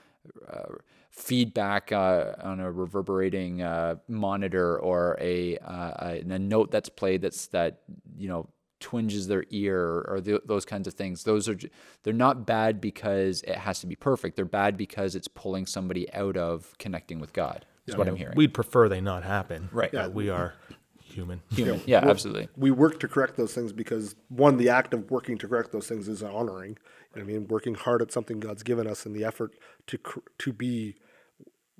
[0.49, 0.75] Uh,
[1.12, 7.47] feedback uh, on a reverberating uh, monitor or a, uh, a note that's played that's
[7.47, 7.79] that
[8.19, 8.47] you know
[8.81, 11.25] twinges their ear or the, those kinds of things.
[11.25, 11.57] Those are
[12.03, 14.37] they're not bad because it has to be perfect.
[14.37, 17.65] They're bad because it's pulling somebody out of connecting with God.
[17.87, 18.37] Is yeah, what I'm hearing.
[18.37, 19.69] We'd prefer they not happen.
[19.73, 19.91] Right.
[19.93, 20.09] Yeah.
[20.09, 20.55] we are
[20.99, 21.41] human.
[21.51, 21.81] Human.
[21.87, 22.49] Yeah, well, absolutely.
[22.57, 25.87] We work to correct those things because one, the act of working to correct those
[25.87, 26.79] things is honoring.
[27.15, 29.55] You know I mean, working hard at something God's given us and the effort
[29.87, 29.99] to
[30.39, 30.97] to be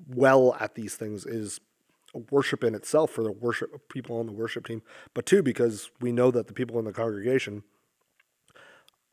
[0.07, 1.59] well at these things is
[2.31, 4.81] worship in itself for the worship people on the worship team,
[5.13, 7.63] but two because we know that the people in the congregation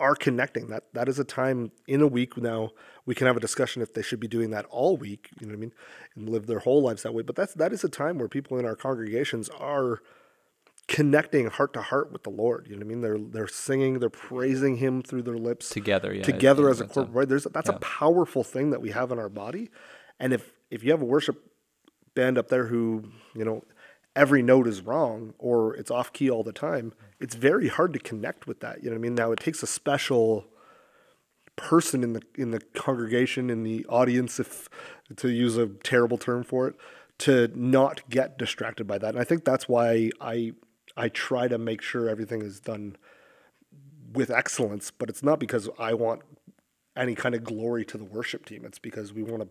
[0.00, 0.68] are connecting.
[0.68, 2.70] That that is a time in a week now.
[3.06, 5.30] We can have a discussion if they should be doing that all week.
[5.40, 5.72] You know what I mean,
[6.16, 7.22] and live their whole lives that way.
[7.22, 10.00] But that's that is a time where people in our congregations are
[10.86, 12.66] connecting heart to heart with the Lord.
[12.68, 13.00] You know what I mean?
[13.00, 16.12] They're they're singing, they're praising Him through their lips together.
[16.12, 17.14] Yeah, together as a corporate.
[17.14, 17.28] Right?
[17.28, 17.76] There's that's yeah.
[17.76, 19.70] a powerful thing that we have in our body,
[20.18, 21.53] and if if you have a worship
[22.14, 23.64] band up there who, you know,
[24.16, 27.98] every note is wrong or it's off key all the time, it's very hard to
[27.98, 28.82] connect with that.
[28.82, 29.14] You know what I mean?
[29.14, 30.46] Now it takes a special
[31.56, 34.68] person in the in the congregation in the audience if
[35.16, 36.74] to use a terrible term for it
[37.16, 39.10] to not get distracted by that.
[39.10, 40.52] And I think that's why I
[40.96, 42.96] I try to make sure everything is done
[44.12, 46.22] with excellence, but it's not because I want
[46.96, 48.64] any kind of glory to the worship team.
[48.64, 49.48] It's because we want to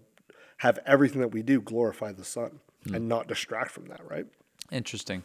[0.63, 2.95] have everything that we do glorify the Son mm.
[2.95, 4.25] and not distract from that, right?
[4.71, 5.23] Interesting.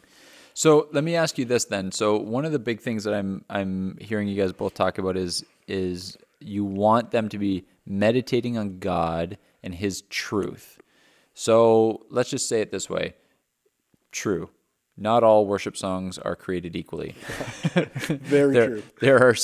[0.53, 1.93] So let me ask you this then.
[1.93, 5.15] So one of the big things that I'm I'm hearing you guys both talk about
[5.15, 10.81] is is you want them to be meditating on God and His truth.
[11.33, 13.13] So let's just say it this way:
[14.11, 14.49] true.
[14.99, 17.15] Not all worship songs are created equally.
[17.73, 18.83] Very there, true.
[18.99, 19.35] There are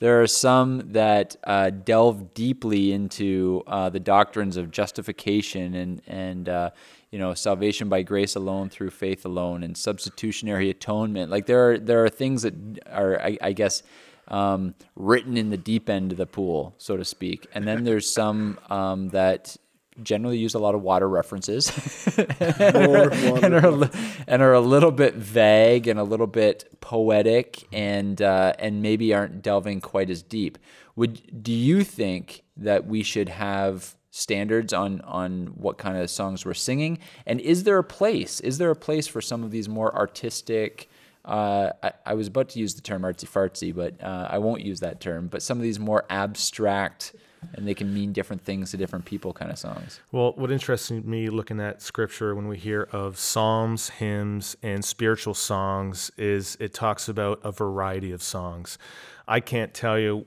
[0.00, 6.48] there are some that uh, delve deeply into uh, the doctrines of justification and and
[6.48, 6.70] uh,
[7.10, 11.30] you know salvation by grace alone through faith alone and substitutionary atonement.
[11.30, 12.54] Like there are there are things that
[12.90, 13.82] are I, I guess
[14.28, 17.46] um, written in the deep end of the pool, so to speak.
[17.54, 19.56] And then there's some um, that
[20.02, 21.70] generally use a lot of water references
[22.18, 23.90] and, are a,
[24.26, 29.12] and are a little bit vague and a little bit poetic and uh, and maybe
[29.12, 30.58] aren't delving quite as deep.
[30.96, 36.44] Would do you think that we should have standards on on what kind of songs
[36.44, 36.98] we're singing?
[37.26, 38.40] And is there a place?
[38.40, 40.88] Is there a place for some of these more artistic?
[41.24, 44.62] Uh, I, I, was about to use the term artsy fartsy, but uh, I won't
[44.62, 45.28] use that term.
[45.28, 47.14] But some of these more abstract
[47.54, 50.00] and they can mean different things to different people kind of songs.
[50.10, 55.34] Well, what interests me looking at scripture when we hear of psalms, hymns, and spiritual
[55.34, 58.78] songs is it talks about a variety of songs.
[59.26, 60.26] I can't tell you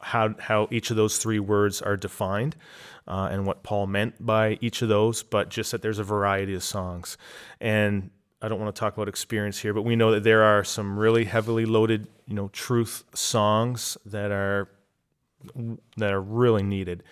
[0.00, 2.56] how how each of those three words are defined
[3.06, 6.54] uh, and what Paul meant by each of those, but just that there's a variety
[6.54, 7.16] of songs.
[7.60, 10.64] And I don't want to talk about experience here, but we know that there are
[10.64, 14.68] some really heavily loaded, you know, truth songs that are
[15.96, 17.02] that are really needed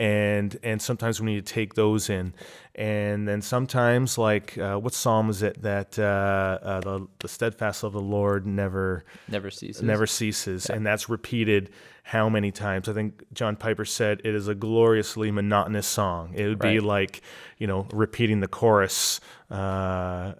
[0.00, 2.32] and and sometimes we need to take those in
[2.74, 7.82] and then sometimes like uh, what psalm is it that uh, uh, the, the steadfast
[7.82, 10.76] love of the lord never never ceases never ceases yeah.
[10.76, 11.70] and that's repeated
[12.02, 16.48] how many times i think john piper said it is a gloriously monotonous song it
[16.48, 16.74] would right.
[16.74, 17.20] be like
[17.58, 20.32] you know repeating the chorus uh,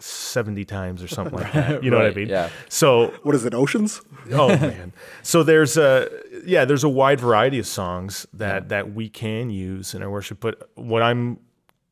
[0.00, 1.82] 70 times or something like that.
[1.88, 2.28] You know right, what I mean?
[2.28, 2.50] Yeah.
[2.68, 3.54] So what is it?
[3.54, 4.00] Oceans?
[4.32, 4.92] oh man.
[5.22, 6.08] So there's a
[6.48, 8.68] yeah, there's a wide variety of songs that yeah.
[8.68, 10.40] that we can use in our worship.
[10.40, 11.38] But what I'm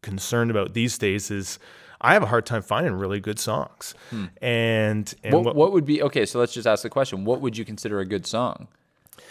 [0.02, 1.58] concerned about these days is
[2.00, 3.94] I have a hard time finding really good songs.
[4.10, 4.26] Hmm.
[4.40, 6.24] And, and what, what, what would be okay?
[6.24, 8.68] So let's just ask the question: What would you consider a good song?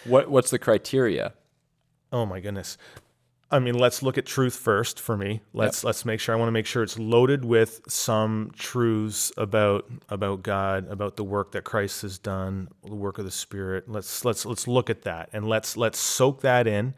[0.04, 1.34] What What's the criteria?
[2.12, 2.78] Oh my goodness.
[3.56, 5.42] I mean, let's look at truth first for me.
[5.54, 5.86] Let's yep.
[5.86, 10.44] let's make sure I want to make sure it's loaded with some truths about about
[10.44, 13.90] God, about the work that Christ has done, the work of the Spirit.
[13.90, 16.96] Let's let's let's look at that and let's let's soak that in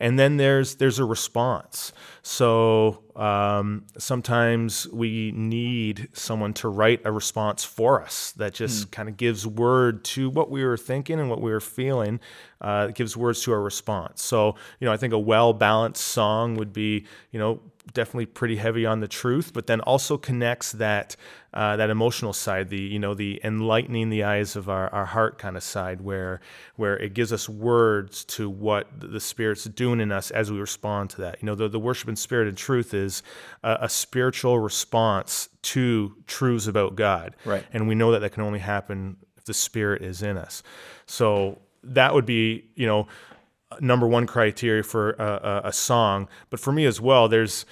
[0.00, 1.92] and then there's there's a response.
[2.22, 8.90] So um, sometimes we need someone to write a response for us that just mm.
[8.90, 12.20] kind of gives word to what we were thinking and what we were feeling.
[12.60, 14.22] Uh, gives words to our response.
[14.22, 17.60] So you know, I think a well balanced song would be you know
[17.92, 21.16] definitely pretty heavy on the truth, but then also connects that
[21.52, 25.38] uh, that emotional side, the you know the enlightening the eyes of our, our heart
[25.38, 26.40] kind of side, where
[26.76, 31.10] where it gives us words to what the Spirit's doing in us as we respond
[31.10, 31.40] to that.
[31.40, 33.22] You know, the, the worship in spirit and truth is
[33.62, 37.64] a, a spiritual response to truths about God, right?
[37.72, 40.62] And we know that that can only happen if the Spirit is in us.
[41.06, 43.06] So that would be you know
[43.80, 46.28] number one criteria for a, a, a song.
[46.50, 47.66] But for me as well, there's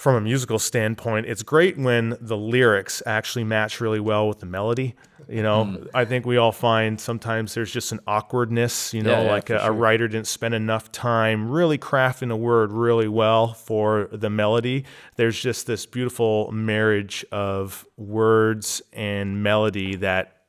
[0.00, 4.46] from a musical standpoint, it's great when the lyrics actually match really well with the
[4.46, 4.94] melody.
[5.28, 5.88] You know, mm.
[5.92, 9.50] I think we all find sometimes there's just an awkwardness, you know, yeah, yeah, like
[9.50, 9.68] a, sure.
[9.68, 14.86] a, writer didn't spend enough time really crafting a word really well for the melody.
[15.16, 20.39] There's just this beautiful marriage of words and melody that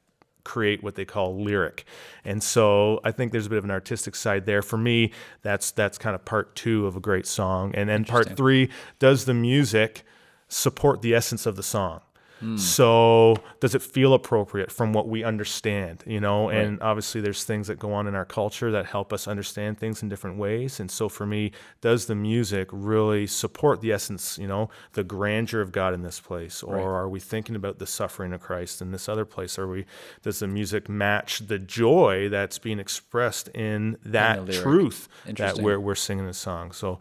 [0.43, 1.85] create what they call lyric.
[2.25, 4.61] And so I think there's a bit of an artistic side there.
[4.61, 7.73] For me, that's that's kind of part two of a great song.
[7.75, 10.03] And then part three, does the music
[10.47, 12.01] support the essence of the song?
[12.41, 12.59] Mm.
[12.59, 16.49] So does it feel appropriate from what we understand, you know?
[16.49, 16.57] Right.
[16.57, 20.01] And obviously there's things that go on in our culture that help us understand things
[20.01, 20.79] in different ways.
[20.79, 21.51] And so for me,
[21.81, 26.19] does the music really support the essence, you know, the grandeur of God in this
[26.19, 26.63] place?
[26.63, 26.83] Or right.
[26.83, 29.59] are we thinking about the suffering of Christ in this other place?
[29.59, 29.85] Are we
[30.21, 35.95] does the music match the joy that's being expressed in that truth that we're we're
[35.95, 36.71] singing the song?
[36.71, 36.99] So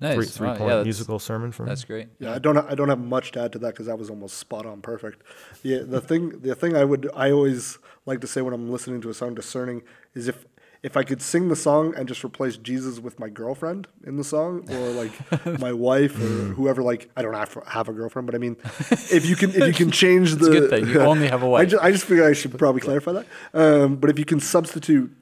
[0.00, 0.14] Nice.
[0.14, 1.68] Three, three wow, point yeah, musical sermon for me.
[1.68, 2.08] That's great.
[2.18, 4.38] Yeah, I don't I don't have much to add to that because that was almost
[4.38, 5.22] spot on perfect.
[5.62, 9.02] Yeah, the thing the thing I would I always like to say when I'm listening
[9.02, 9.82] to a song discerning
[10.14, 10.46] is if
[10.82, 14.24] if I could sing the song and just replace Jesus with my girlfriend in the
[14.24, 15.12] song or like
[15.60, 18.56] my wife or whoever like I don't have have a girlfriend but I mean
[18.90, 21.60] if you can if you can change the good thing you only have a wife.
[21.60, 23.26] I just, I just figure I should probably clarify that.
[23.52, 25.14] Um, but if you can substitute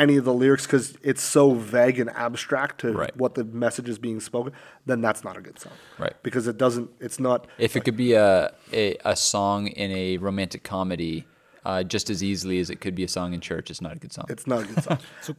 [0.00, 3.16] any of the lyrics because it's so vague and abstract to right.
[3.16, 4.52] what the message is being spoken,
[4.86, 5.74] then that's not a good song.
[5.98, 6.14] Right.
[6.22, 6.90] Because it doesn't.
[6.98, 7.46] It's not.
[7.58, 11.26] If it could be a a, a song in a romantic comedy.
[11.62, 13.98] Uh, just as easily as it could be a song in church, it's not a
[13.98, 14.24] good song.
[14.30, 14.98] It's not a good song.
[15.20, 15.36] so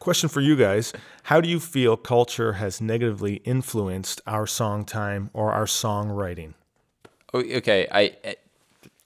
[0.00, 5.30] question for you guys how do you feel culture has negatively influenced our song time
[5.32, 6.54] or our songwriting
[7.32, 8.34] oh, okay i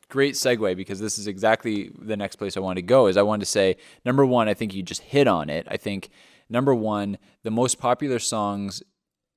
[0.09, 3.23] great segue because this is exactly the next place i want to go is i
[3.23, 5.67] want to say number one i think you just hit on it.
[5.71, 6.11] I think
[6.49, 8.83] number one the most popular songs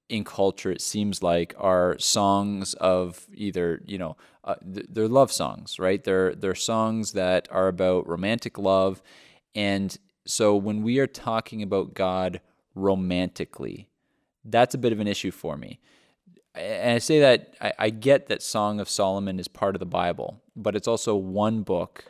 [0.09, 5.77] in culture it seems like are songs of either you know uh, they're love songs
[5.79, 6.03] right?
[6.03, 9.01] They're they're songs that are about romantic love.
[9.53, 12.41] And so when we are talking about God
[12.75, 13.89] romantically,
[14.43, 15.79] that's a bit of an issue for me.
[16.55, 20.41] And I say that I get that Song of Solomon is part of the Bible,
[20.61, 22.05] but it's also one book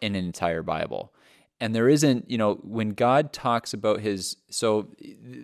[0.00, 1.12] in an entire Bible
[1.60, 4.86] and there isn't you know when god talks about his so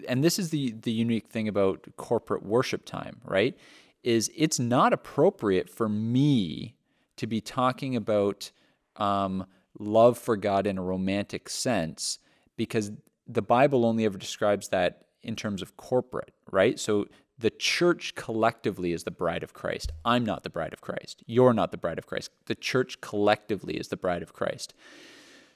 [0.07, 3.59] and this is the the unique thing about corporate worship time right
[4.05, 6.77] is it's not appropriate for me
[7.17, 8.53] to be talking about
[8.97, 9.47] um,
[9.79, 12.19] love for God in a romantic sense
[12.57, 12.93] because
[13.27, 16.79] the Bible only ever describes that in terms of corporate, right?
[16.79, 17.07] So
[17.39, 19.93] the church collectively is the bride of Christ.
[20.05, 21.23] I'm not the bride of Christ.
[21.27, 22.31] You're not the bride of Christ.
[22.47, 24.75] The church collectively is the bride of Christ.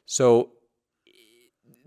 [0.07, 0.51] So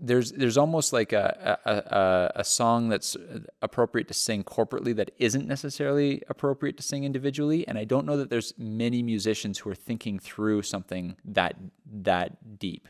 [0.02, 3.16] there's there's almost like a, a, a song that's
[3.62, 8.16] appropriate to sing corporately that isn't necessarily appropriate to sing individually and I don't know
[8.16, 12.88] that there's many musicians who are thinking through something that that deep.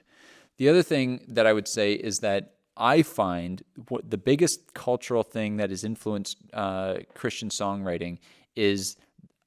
[0.57, 5.23] The other thing that I would say is that I find what the biggest cultural
[5.23, 8.19] thing that has influenced uh, Christian songwriting
[8.57, 8.97] is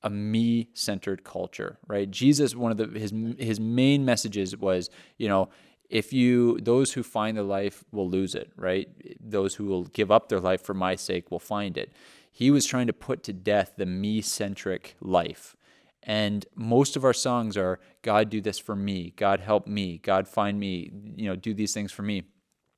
[0.03, 2.09] a me-centered culture, right?
[2.09, 5.49] Jesus, one of the his his main messages was, you know,
[5.89, 8.87] if you those who find their life will lose it right?
[9.19, 11.91] Those who will give up their life for my sake will find it.
[12.31, 15.55] He was trying to put to death the me-centric life.
[16.03, 19.13] And most of our songs are god do this for me.
[19.15, 19.97] God help me.
[19.97, 20.91] God find me.
[21.15, 22.23] You know do these things for me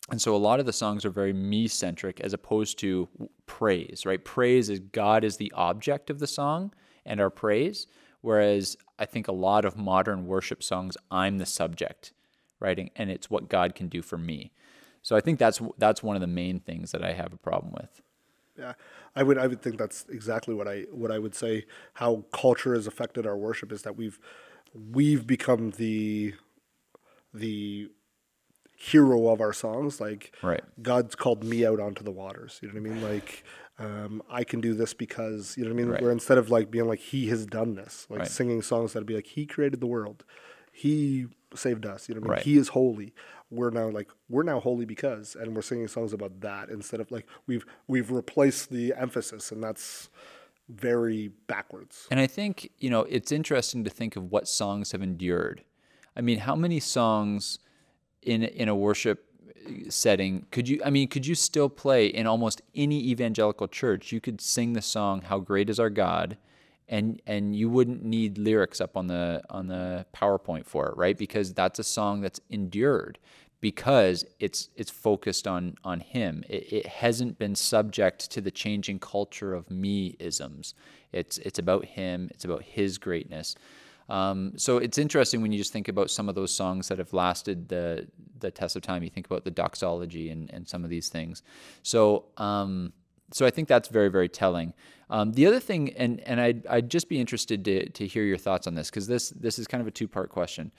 [0.10, 3.08] and so a lot of the songs are very me-centric as opposed to
[3.46, 6.74] praise right praise is god is the object of the song
[7.06, 7.88] and our praise
[8.22, 12.14] whereas i think a lot of modern worship songs i'm the subject
[12.60, 14.52] writing, and it's what God can do for me.
[15.02, 17.74] So I think that's that's one of the main things that I have a problem
[17.74, 18.02] with.
[18.58, 18.74] Yeah,
[19.16, 21.66] I would I would think that's exactly what I what I would say.
[21.94, 24.20] How culture has affected our worship is that we've
[24.74, 26.34] we've become the
[27.34, 27.90] the
[28.78, 30.00] hero of our songs.
[30.00, 30.64] Like right.
[30.82, 32.60] God's called me out onto the waters.
[32.62, 33.04] You know what I mean?
[33.04, 33.44] Like
[33.80, 35.92] um, I can do this because you know what I mean.
[35.92, 36.02] Right.
[36.02, 38.28] Where instead of like being like He has done this, like right.
[38.28, 40.24] singing songs that'd be like He created the world,
[40.72, 42.08] He saved us.
[42.08, 42.38] You know what I mean?
[42.38, 42.44] Right.
[42.44, 43.14] He is holy.
[43.50, 47.12] We're now like we're now holy because, and we're singing songs about that instead of
[47.12, 50.10] like we've we've replaced the emphasis, and that's
[50.70, 52.08] very backwards.
[52.12, 55.64] And I think you know it's interesting to think of what songs have endured.
[56.16, 57.60] I mean, how many songs
[58.28, 62.28] in in a worship uh, setting could you i mean could you still play in
[62.28, 66.38] almost any evangelical church you could sing the song how great is our god
[66.90, 71.18] and and you wouldn't need lyrics up on the on the PowerPoint for it, right?
[71.18, 73.20] Because that's a song that's endured
[73.60, 76.44] because it's it's focused on on him.
[76.48, 80.76] It, it hasn't been subject to the changing culture of me isms.
[81.12, 82.30] It's it's about him.
[82.32, 83.56] It's about his greatness.
[84.10, 87.14] Um, so it's interesting when you just think about some of those songs that have
[87.14, 88.08] lasted the
[88.40, 89.04] the test of time.
[89.04, 91.44] You think about the doxology and, and some of these things.
[91.84, 92.94] So um,
[93.32, 94.74] so I think that's very very telling.
[95.10, 98.38] Um, the other thing, and and I'd, I'd just be interested to, to hear your
[98.38, 100.72] thoughts on this because this this is kind of a two part question.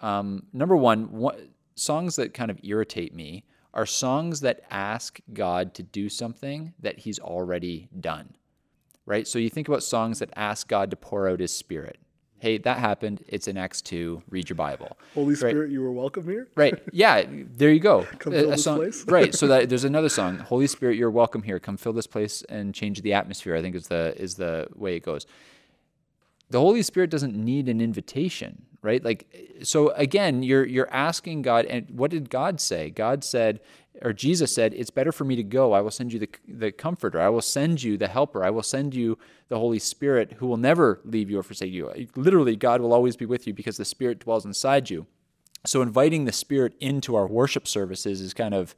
[0.00, 1.40] Um, number one, what,
[1.74, 6.98] songs that kind of irritate me are songs that ask God to do something that
[6.98, 8.34] He's already done,
[9.06, 9.26] right?
[9.26, 11.98] So you think about songs that ask God to pour out His Spirit
[12.42, 13.22] hey, that happened.
[13.28, 14.24] It's in Acts 2.
[14.28, 14.98] Read your Bible.
[15.14, 15.70] Holy Spirit, right?
[15.70, 16.48] you were welcome here.
[16.56, 16.74] right.
[16.92, 17.24] Yeah.
[17.28, 18.02] There you go.
[18.18, 19.04] Come fill this place.
[19.06, 19.32] right.
[19.32, 20.38] So that there's another song.
[20.38, 21.60] Holy Spirit, you're welcome here.
[21.60, 23.54] Come fill this place and change the atmosphere.
[23.54, 25.24] I think is the is the way it goes.
[26.50, 29.02] The Holy Spirit doesn't need an invitation, right?
[29.04, 32.90] Like so again, you're you're asking God and what did God say?
[32.90, 33.60] God said,
[34.00, 35.72] or Jesus said, It's better for me to go.
[35.72, 37.20] I will send you the, the Comforter.
[37.20, 38.44] I will send you the Helper.
[38.44, 39.18] I will send you
[39.48, 41.90] the Holy Spirit who will never leave you or forsake you.
[42.16, 45.06] Literally, God will always be with you because the Spirit dwells inside you.
[45.64, 48.74] So, inviting the Spirit into our worship services is kind of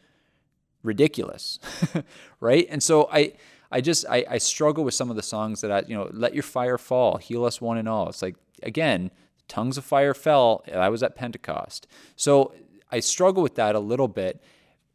[0.83, 1.59] ridiculous,
[2.41, 2.67] right?
[2.71, 3.35] And so, I.
[3.73, 6.33] I just I, I struggle with some of the songs that I you know let
[6.33, 9.11] your fire fall heal us one and all it's like again
[9.49, 11.87] tongues of fire fell I was at Pentecost
[12.17, 12.55] so
[12.95, 14.41] I struggle with that a little bit.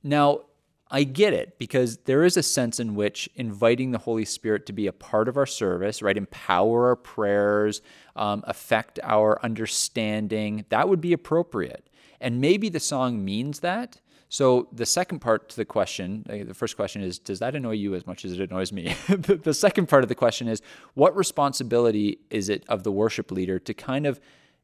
[0.04, 0.43] Now,
[0.89, 4.74] I get it because there is a sense in which inviting the Holy Spirit to
[4.74, 7.82] be a part of our service, right, empower our prayers,
[8.16, 11.89] um, affect our understanding, that would be appropriate.
[12.22, 14.00] And maybe the song means that.
[14.30, 17.74] So the second part to the question, uh, the first question is, does that annoy
[17.74, 18.95] you as much as it annoys me?
[19.10, 20.62] the second part of the question is,
[20.93, 24.22] what responsibility is it of the worship leader to kind of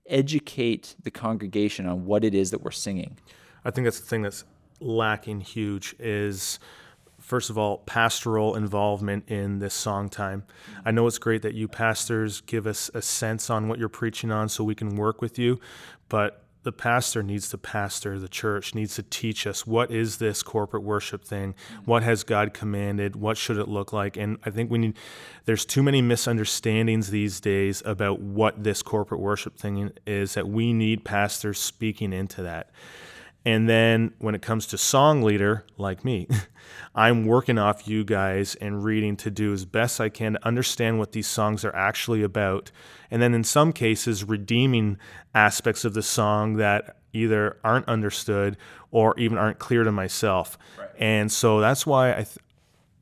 [0.08, 3.18] educate the congregation on what it is that we're singing?
[3.64, 4.43] I think that's the thing that's
[4.80, 6.60] lacking huge is
[7.26, 10.43] first of all, pastoral involvement in this song time.
[10.86, 14.32] I know it's great that you pastors give us a sense on what you're preaching
[14.32, 15.60] on so we can work with you,
[16.08, 20.43] but the pastor needs to pastor the church needs to teach us what is this
[20.43, 21.84] corporate worship thing mm-hmm.
[21.86, 24.18] what has god commanded what should it look like?
[24.18, 24.97] And i think we need
[25.45, 30.74] there's too many misunderstandings these days about what this corporate worship thing is that we
[30.74, 32.72] need pastors speaking into that
[33.46, 36.28] and then when it comes to song leader, like me,
[36.96, 40.98] I'm working off you guys and reading to do as best I can to understand
[40.98, 42.72] what these songs are actually about.
[43.12, 44.98] And then in some cases, redeeming
[45.36, 48.58] aspects of the song that either aren't understood
[48.89, 50.58] or even aren't clear to myself.
[50.78, 50.89] Right.
[50.98, 52.39] And so that's why I, th-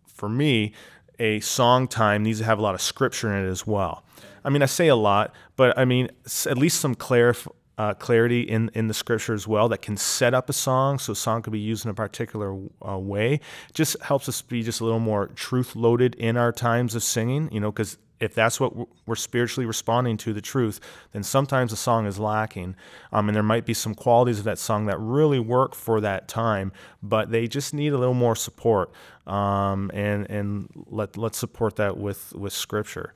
[0.07, 0.73] for me,
[1.19, 4.03] a song time needs to have a lot of scripture in it as well.
[4.43, 6.09] I mean, I say a lot, but I mean,
[6.45, 7.47] at least some clarif-
[7.77, 11.13] uh, clarity in, in the scripture as well that can set up a song so
[11.13, 12.55] a song could be used in a particular
[12.87, 13.39] uh, way.
[13.73, 17.49] Just helps us be just a little more truth loaded in our times of singing
[17.51, 18.73] you know because if that's what
[19.05, 20.79] we're spiritually responding to the truth
[21.13, 22.75] then sometimes the song is lacking.
[23.11, 26.27] Um, and there might be some qualities of that song that really work for that
[26.27, 26.71] time
[27.01, 28.91] but they just need a little more support
[29.25, 33.13] um, and and let, let's support that with with scripture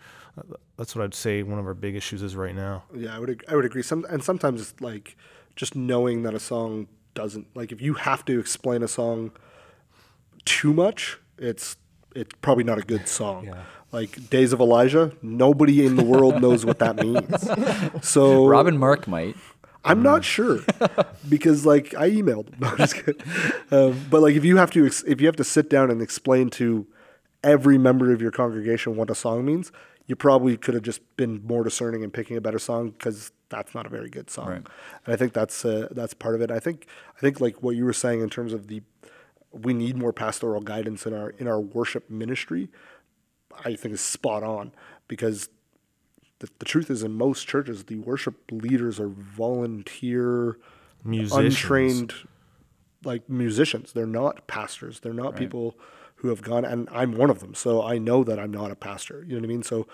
[0.77, 2.83] that's what I'd say one of our big issues is right now.
[2.95, 3.81] Yeah, I would I would agree.
[3.83, 5.17] Some and sometimes it's like
[5.55, 9.31] just knowing that a song doesn't like if you have to explain a song
[10.45, 11.77] too much, it's
[12.15, 13.45] it's probably not a good song.
[13.45, 13.63] Yeah.
[13.91, 17.49] Like Days of Elijah, nobody in the world knows what that means.
[18.05, 19.35] So Robin Mark might.
[19.83, 20.59] I'm not sure
[21.29, 22.47] because like I emailed.
[22.59, 23.21] No, just kidding.
[23.71, 26.49] Um, but like if you have to if you have to sit down and explain
[26.51, 26.85] to
[27.43, 29.71] every member of your congregation what a song means,
[30.08, 33.76] you probably could have just been more discerning and picking a better song because that's
[33.76, 34.47] not a very good song.
[34.47, 34.68] Right.
[35.05, 36.49] And I think that's uh, that's part of it.
[36.49, 38.82] I think I think like what you were saying in terms of the
[39.51, 42.70] we need more pastoral guidance in our in our worship ministry.
[43.66, 44.72] I think is spot on
[45.08, 45.49] because
[46.39, 50.58] the, the truth is in most churches the worship leaders are volunteer
[51.03, 51.55] musicians.
[51.55, 52.14] untrained
[53.03, 53.93] like musicians.
[53.93, 54.99] They're not pastors.
[54.99, 55.36] They're not right.
[55.38, 55.78] people
[56.18, 57.53] who have gone, and I'm one of them.
[57.53, 59.24] So I know that I'm not a pastor.
[59.28, 59.63] You know what I mean?
[59.63, 59.88] So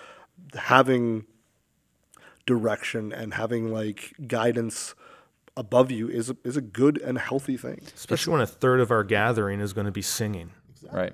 [0.56, 1.26] having
[2.46, 4.96] direction and having like guidance
[5.56, 7.82] above you is a, is a good and healthy thing.
[7.94, 10.52] Especially when a third of our gathering is going to be singing.
[10.72, 11.00] Exactly.
[11.00, 11.14] Right.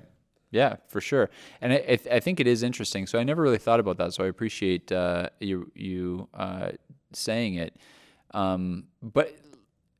[0.52, 1.30] Yeah, for sure.
[1.60, 3.06] And I, I, think it is interesting.
[3.06, 4.14] So I never really thought about that.
[4.14, 6.70] So I appreciate uh, you you uh,
[7.12, 7.76] saying it.
[8.32, 9.36] Um, but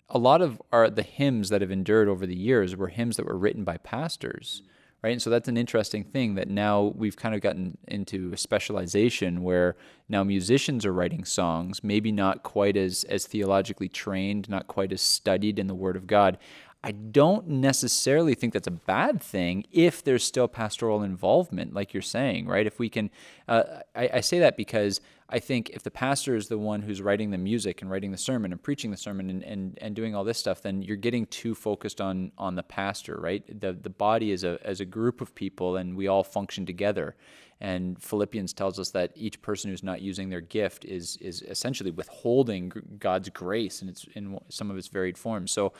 [0.08, 3.26] a lot of our the hymns that have endured over the years were hymns that
[3.26, 4.62] were written by pastors
[5.02, 5.12] right?
[5.12, 9.42] And so that's an interesting thing that now we've kind of gotten into a specialization
[9.42, 9.76] where
[10.08, 15.00] now musicians are writing songs, maybe not quite as as theologically trained, not quite as
[15.00, 16.38] studied in the Word of God.
[16.82, 22.00] I don't necessarily think that's a bad thing if there's still pastoral involvement, like you're
[22.02, 22.66] saying, right?
[22.66, 23.10] If we can,
[23.48, 27.00] uh, I, I, say that because I think if the pastor is the one who's
[27.00, 30.14] writing the music and writing the sermon and preaching the sermon and, and, and doing
[30.14, 33.44] all this stuff, then you're getting too focused on on the pastor, right?
[33.60, 37.14] The the body is a as a group of people, and we all function together.
[37.62, 41.92] And Philippians tells us that each person who's not using their gift is is essentially
[41.92, 45.52] withholding God's grace in its in some of its varied forms.
[45.52, 45.72] So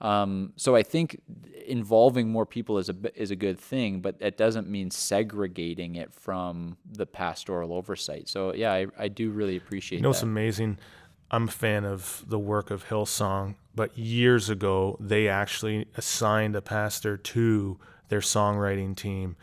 [0.00, 1.20] um, so I think
[1.66, 6.12] involving more people is a is a good thing, but it doesn't mean segregating it
[6.12, 8.28] from the pastoral oversight.
[8.28, 9.98] So yeah, I, I do really appreciate.
[9.98, 10.78] You know, it's amazing.
[11.30, 16.62] I'm a fan of the work of Hillsong, but years ago they actually assigned a
[16.62, 17.78] pastor to
[18.08, 19.36] their songwriting team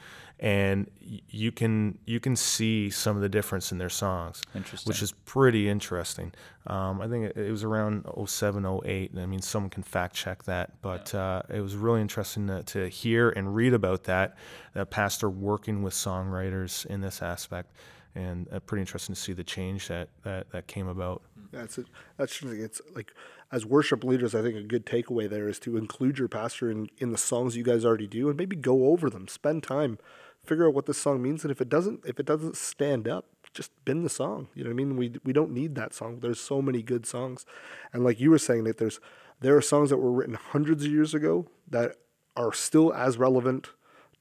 [0.44, 0.92] and
[1.30, 4.42] you can you can see some of the difference in their songs,
[4.84, 6.34] which is pretty interesting.
[6.68, 9.12] Um, I think it, it, was around 07, 08.
[9.18, 11.22] I mean, someone can fact check that, but yeah.
[11.22, 14.36] uh, it was really interesting to, to, hear and read about that.
[14.74, 17.72] That pastor working with songwriters in this aspect,
[18.14, 21.22] and uh, pretty interesting to see the change that that, that came about.
[21.54, 21.86] Yeah, it's a,
[22.18, 23.14] that's it's like
[23.54, 26.90] as worship leaders, I think a good takeaway there is to include your pastor in
[26.98, 30.00] in the songs you guys already do, and maybe go over them, spend time
[30.46, 33.26] figure out what this song means and if it doesn't if it doesn't stand up
[33.54, 36.20] just bin the song you know what i mean we we don't need that song
[36.20, 37.46] there's so many good songs
[37.94, 39.00] and like you were saying that there's
[39.40, 41.98] there are songs that were written hundreds of years ago that
[42.36, 43.70] are still as relevant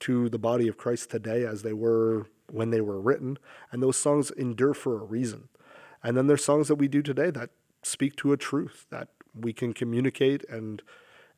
[0.00, 3.38] to the body of Christ today as they were when they were written.
[3.70, 5.48] And those songs endure for a reason.
[6.02, 7.50] And then there's songs that we do today that
[7.82, 10.82] speak to a truth that we can communicate and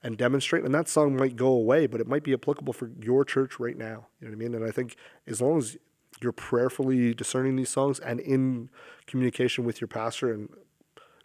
[0.05, 0.65] and demonstrate.
[0.65, 3.77] And that song might go away, but it might be applicable for your church right
[3.77, 4.07] now.
[4.21, 4.55] You know what I mean?
[4.55, 4.97] And I think
[5.27, 5.79] as long as
[6.21, 8.69] you're prayerfully discerning these songs and in
[9.07, 10.51] communication with your pastor and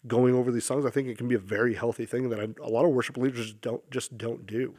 [0.07, 2.69] going over these songs, I think it can be a very healthy thing that a
[2.69, 4.73] lot of worship leaders don't just don't do.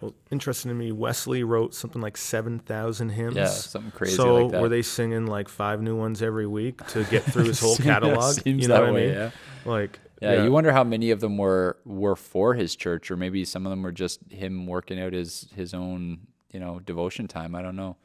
[0.00, 3.36] Well, interesting to me, Wesley wrote something like seven thousand hymns.
[3.36, 4.16] Yeah, something crazy.
[4.16, 7.60] So like were they singing like five new ones every week to get through his
[7.60, 8.38] whole catalog?
[8.44, 9.10] you know what I mean?
[9.10, 9.30] Yeah.
[9.64, 13.16] Like, yeah, yeah, you wonder how many of them were were for his church, or
[13.16, 16.20] maybe some of them were just him working out his his own
[16.52, 17.54] you know devotion time.
[17.54, 17.96] I don't know.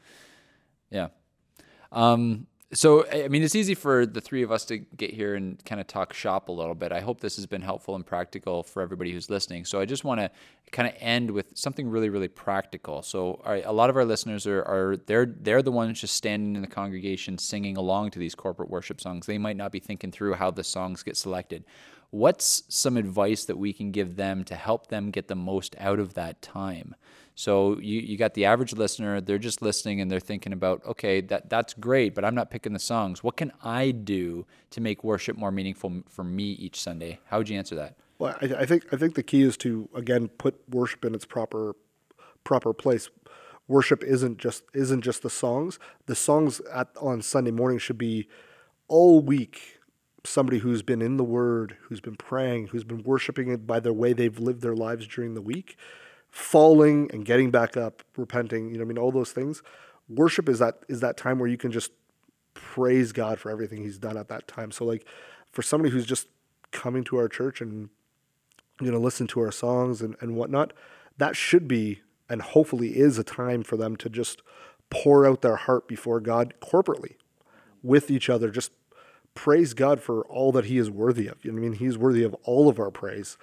[0.89, 1.09] Yeah.
[1.91, 5.63] Um, so I mean, it's easy for the three of us to get here and
[5.63, 6.91] kind of talk shop a little bit.
[6.91, 9.63] I hope this has been helpful and practical for everybody who's listening.
[9.63, 10.29] So I just want to
[10.71, 13.01] kind of end with something really, really practical.
[13.03, 16.61] So a lot of our listeners are, are they're they're the ones just standing in
[16.61, 19.27] the congregation singing along to these corporate worship songs.
[19.27, 21.63] They might not be thinking through how the songs get selected.
[22.09, 25.99] What's some advice that we can give them to help them get the most out
[25.99, 26.95] of that time?
[27.35, 31.21] So you, you got the average listener, they're just listening and they're thinking about, okay,
[31.21, 33.23] that, that's great, but I'm not picking the songs.
[33.23, 37.19] What can I do to make worship more meaningful for me each Sunday?
[37.25, 37.95] How would you answer that?
[38.19, 41.25] Well, I, I think I think the key is to again put worship in its
[41.25, 41.75] proper
[42.43, 43.09] proper place.
[43.67, 45.77] Worship isn't just isn't just the songs.
[46.07, 48.27] The songs at on Sunday morning should be
[48.87, 49.76] all week
[50.27, 53.93] somebody who's been in the Word, who's been praying, who's been worshiping it by the
[53.93, 55.77] way they've lived their lives during the week
[56.37, 59.63] falling and getting back up, repenting, you know, I mean, all those things.
[60.09, 61.91] Worship is that is that time where you can just
[62.53, 64.71] praise God for everything He's done at that time.
[64.71, 65.05] So, like,
[65.51, 66.27] for somebody who's just
[66.71, 67.89] coming to our church and
[68.79, 70.73] you know listen to our songs and, and whatnot,
[71.17, 74.41] that should be and hopefully is a time for them to just
[74.89, 77.15] pour out their heart before God corporately
[77.81, 78.49] with each other.
[78.49, 78.71] Just
[79.37, 81.43] praise God for all that He is worthy of.
[81.45, 81.73] You know I mean?
[81.73, 83.37] He's worthy of all of our praise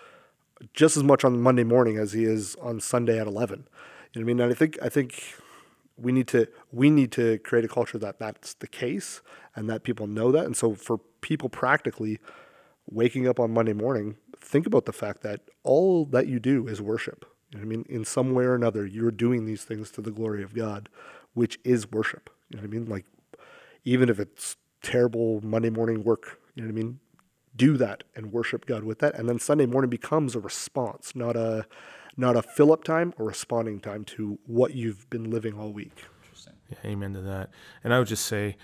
[0.73, 3.59] just as much on Monday morning as he is on Sunday at 11.
[3.59, 3.67] You know
[4.13, 4.41] what I mean?
[4.41, 5.35] And I think I think
[5.97, 9.21] we need to we need to create a culture that that's the case
[9.55, 10.45] and that people know that.
[10.45, 12.19] And so for people practically
[12.91, 16.81] waking up on Monday morning, think about the fact that all that you do is
[16.81, 17.25] worship.
[17.51, 17.87] You know what I mean?
[17.89, 20.89] In some way or another, you're doing these things to the glory of God,
[21.35, 22.31] which is worship.
[22.51, 22.87] You know what I mean?
[22.87, 23.07] Like
[23.85, 27.01] even if it's terrible Monday morning work, you know what I mean?
[27.57, 29.15] do that and worship God with that.
[29.15, 31.67] And then Sunday morning becomes a response, not a
[32.17, 36.05] not a fill up time or responding time to what you've been living all week.
[36.71, 37.51] Yeah, amen to that.
[37.83, 38.57] And I would just say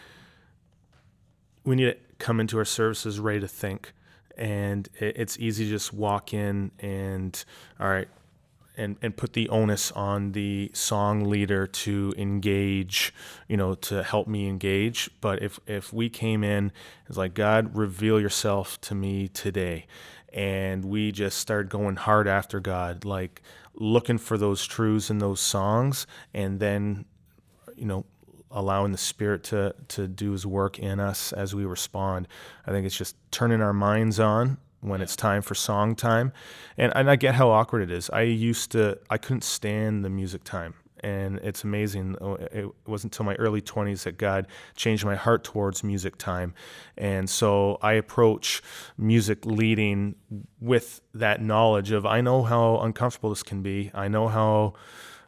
[1.64, 3.92] we need to come into our services ready to think.
[4.38, 7.44] And it's easy to just walk in and,
[7.78, 8.08] all right,
[8.80, 13.12] and, and put the onus on the song leader to engage,
[13.46, 15.10] you know, to help me engage.
[15.20, 16.72] But if, if we came in,
[17.06, 19.86] it's like, God, reveal yourself to me today.
[20.32, 23.42] And we just started going hard after God, like
[23.74, 27.04] looking for those truths in those songs, and then,
[27.76, 28.06] you know,
[28.50, 32.28] allowing the Spirit to, to do His work in us as we respond.
[32.66, 36.32] I think it's just turning our minds on when it's time for song time.
[36.76, 38.10] And, and I get how awkward it is.
[38.10, 40.74] I used to, I couldn't stand the music time.
[41.02, 42.16] And it's amazing.
[42.20, 46.54] Oh, it wasn't until my early 20s that God changed my heart towards music time.
[46.98, 48.62] And so I approach
[48.98, 50.14] music leading
[50.60, 53.90] with that knowledge of I know how uncomfortable this can be.
[53.94, 54.74] I know how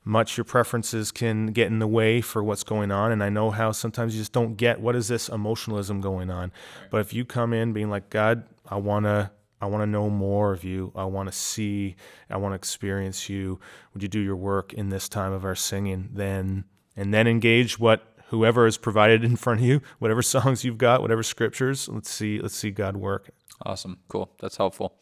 [0.05, 3.51] much your preferences can get in the way for what's going on and i know
[3.51, 6.51] how sometimes you just don't get what is this emotionalism going on
[6.91, 9.31] but if you come in being like god i want to
[9.63, 10.91] I want to know more of you.
[10.97, 11.95] I want to see,
[12.29, 13.61] I want to experience you.
[13.95, 16.11] Would you do your work in this time of our singing?
[16.13, 16.65] Then,
[16.97, 21.01] and then engage what whoever is provided in front of you, whatever songs you've got,
[21.01, 21.89] whatever scriptures.
[21.89, 23.31] Let's see, let's see God work.
[23.65, 24.31] Awesome, cool.
[24.41, 24.99] That's helpful.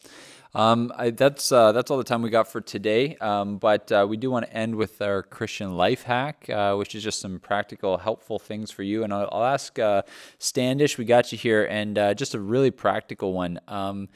[0.53, 3.15] Um, I, that's uh, that's all the time we got for today.
[3.15, 6.93] Um, but uh, we do want to end with our Christian life hack, uh, which
[6.93, 9.03] is just some practical, helpful things for you.
[9.03, 10.03] And I'll, I'll ask uh,
[10.37, 13.59] Standish, we got you here, and uh, just a really practical one.
[13.67, 14.09] Um,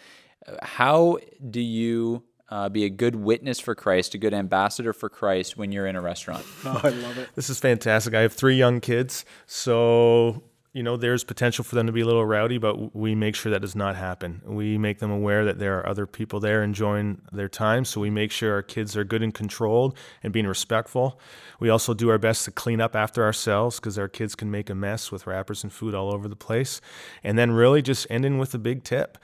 [0.62, 1.18] how
[1.50, 5.72] do you uh, be a good witness for Christ, a good ambassador for Christ when
[5.72, 6.46] you're in a restaurant?
[6.66, 7.30] Oh, I love it.
[7.36, 8.14] This is fantastic.
[8.14, 10.44] I have three young kids, so
[10.76, 13.50] you know, there's potential for them to be a little rowdy, but we make sure
[13.50, 14.42] that does not happen.
[14.46, 17.86] We make them aware that there are other people there enjoying their time.
[17.86, 21.18] So we make sure our kids are good and controlled and being respectful.
[21.62, 24.70] We also do our best to clean up after ourselves because our kids can make
[24.70, 26.82] a mess with wrappers and food all over the place.
[27.24, 29.18] And then really just ending with a big tip.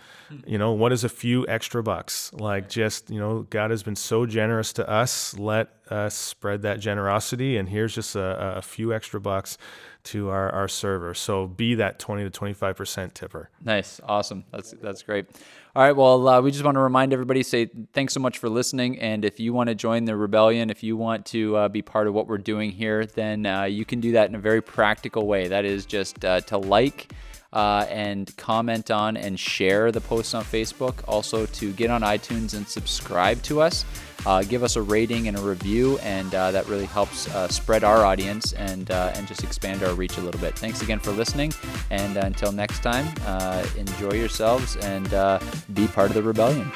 [0.48, 2.32] You know, what is a few extra bucks?
[2.32, 5.38] Like just, you know, God has been so generous to us.
[5.38, 7.58] Let us spread that generosity.
[7.58, 9.58] And here's just a, a few extra bucks
[10.04, 11.14] to our, our server.
[11.14, 13.50] So be that 20 to 25% tipper.
[13.64, 14.02] Nice.
[14.04, 14.44] Awesome.
[14.52, 15.28] That's, that's great.
[15.76, 15.96] All right.
[15.96, 19.00] Well, uh, we just want to remind everybody, say thanks so much for listening.
[19.00, 22.08] And if you want to join the rebellion, if you want to uh, be part
[22.08, 25.28] of what we're doing here, then uh, you can do that in a very practical
[25.28, 25.48] way.
[25.48, 27.14] That is just uh, to like,
[27.54, 30.96] uh, and comment on and share the posts on Facebook.
[31.08, 33.86] Also, to get on iTunes and subscribe to us.
[34.26, 37.84] Uh, give us a rating and a review, and uh, that really helps uh, spread
[37.84, 40.58] our audience and uh, and just expand our reach a little bit.
[40.58, 41.54] Thanks again for listening,
[41.90, 43.08] and uh, until next time,
[43.78, 45.10] enjoy yourselves and
[45.74, 46.72] be part of the rebellion.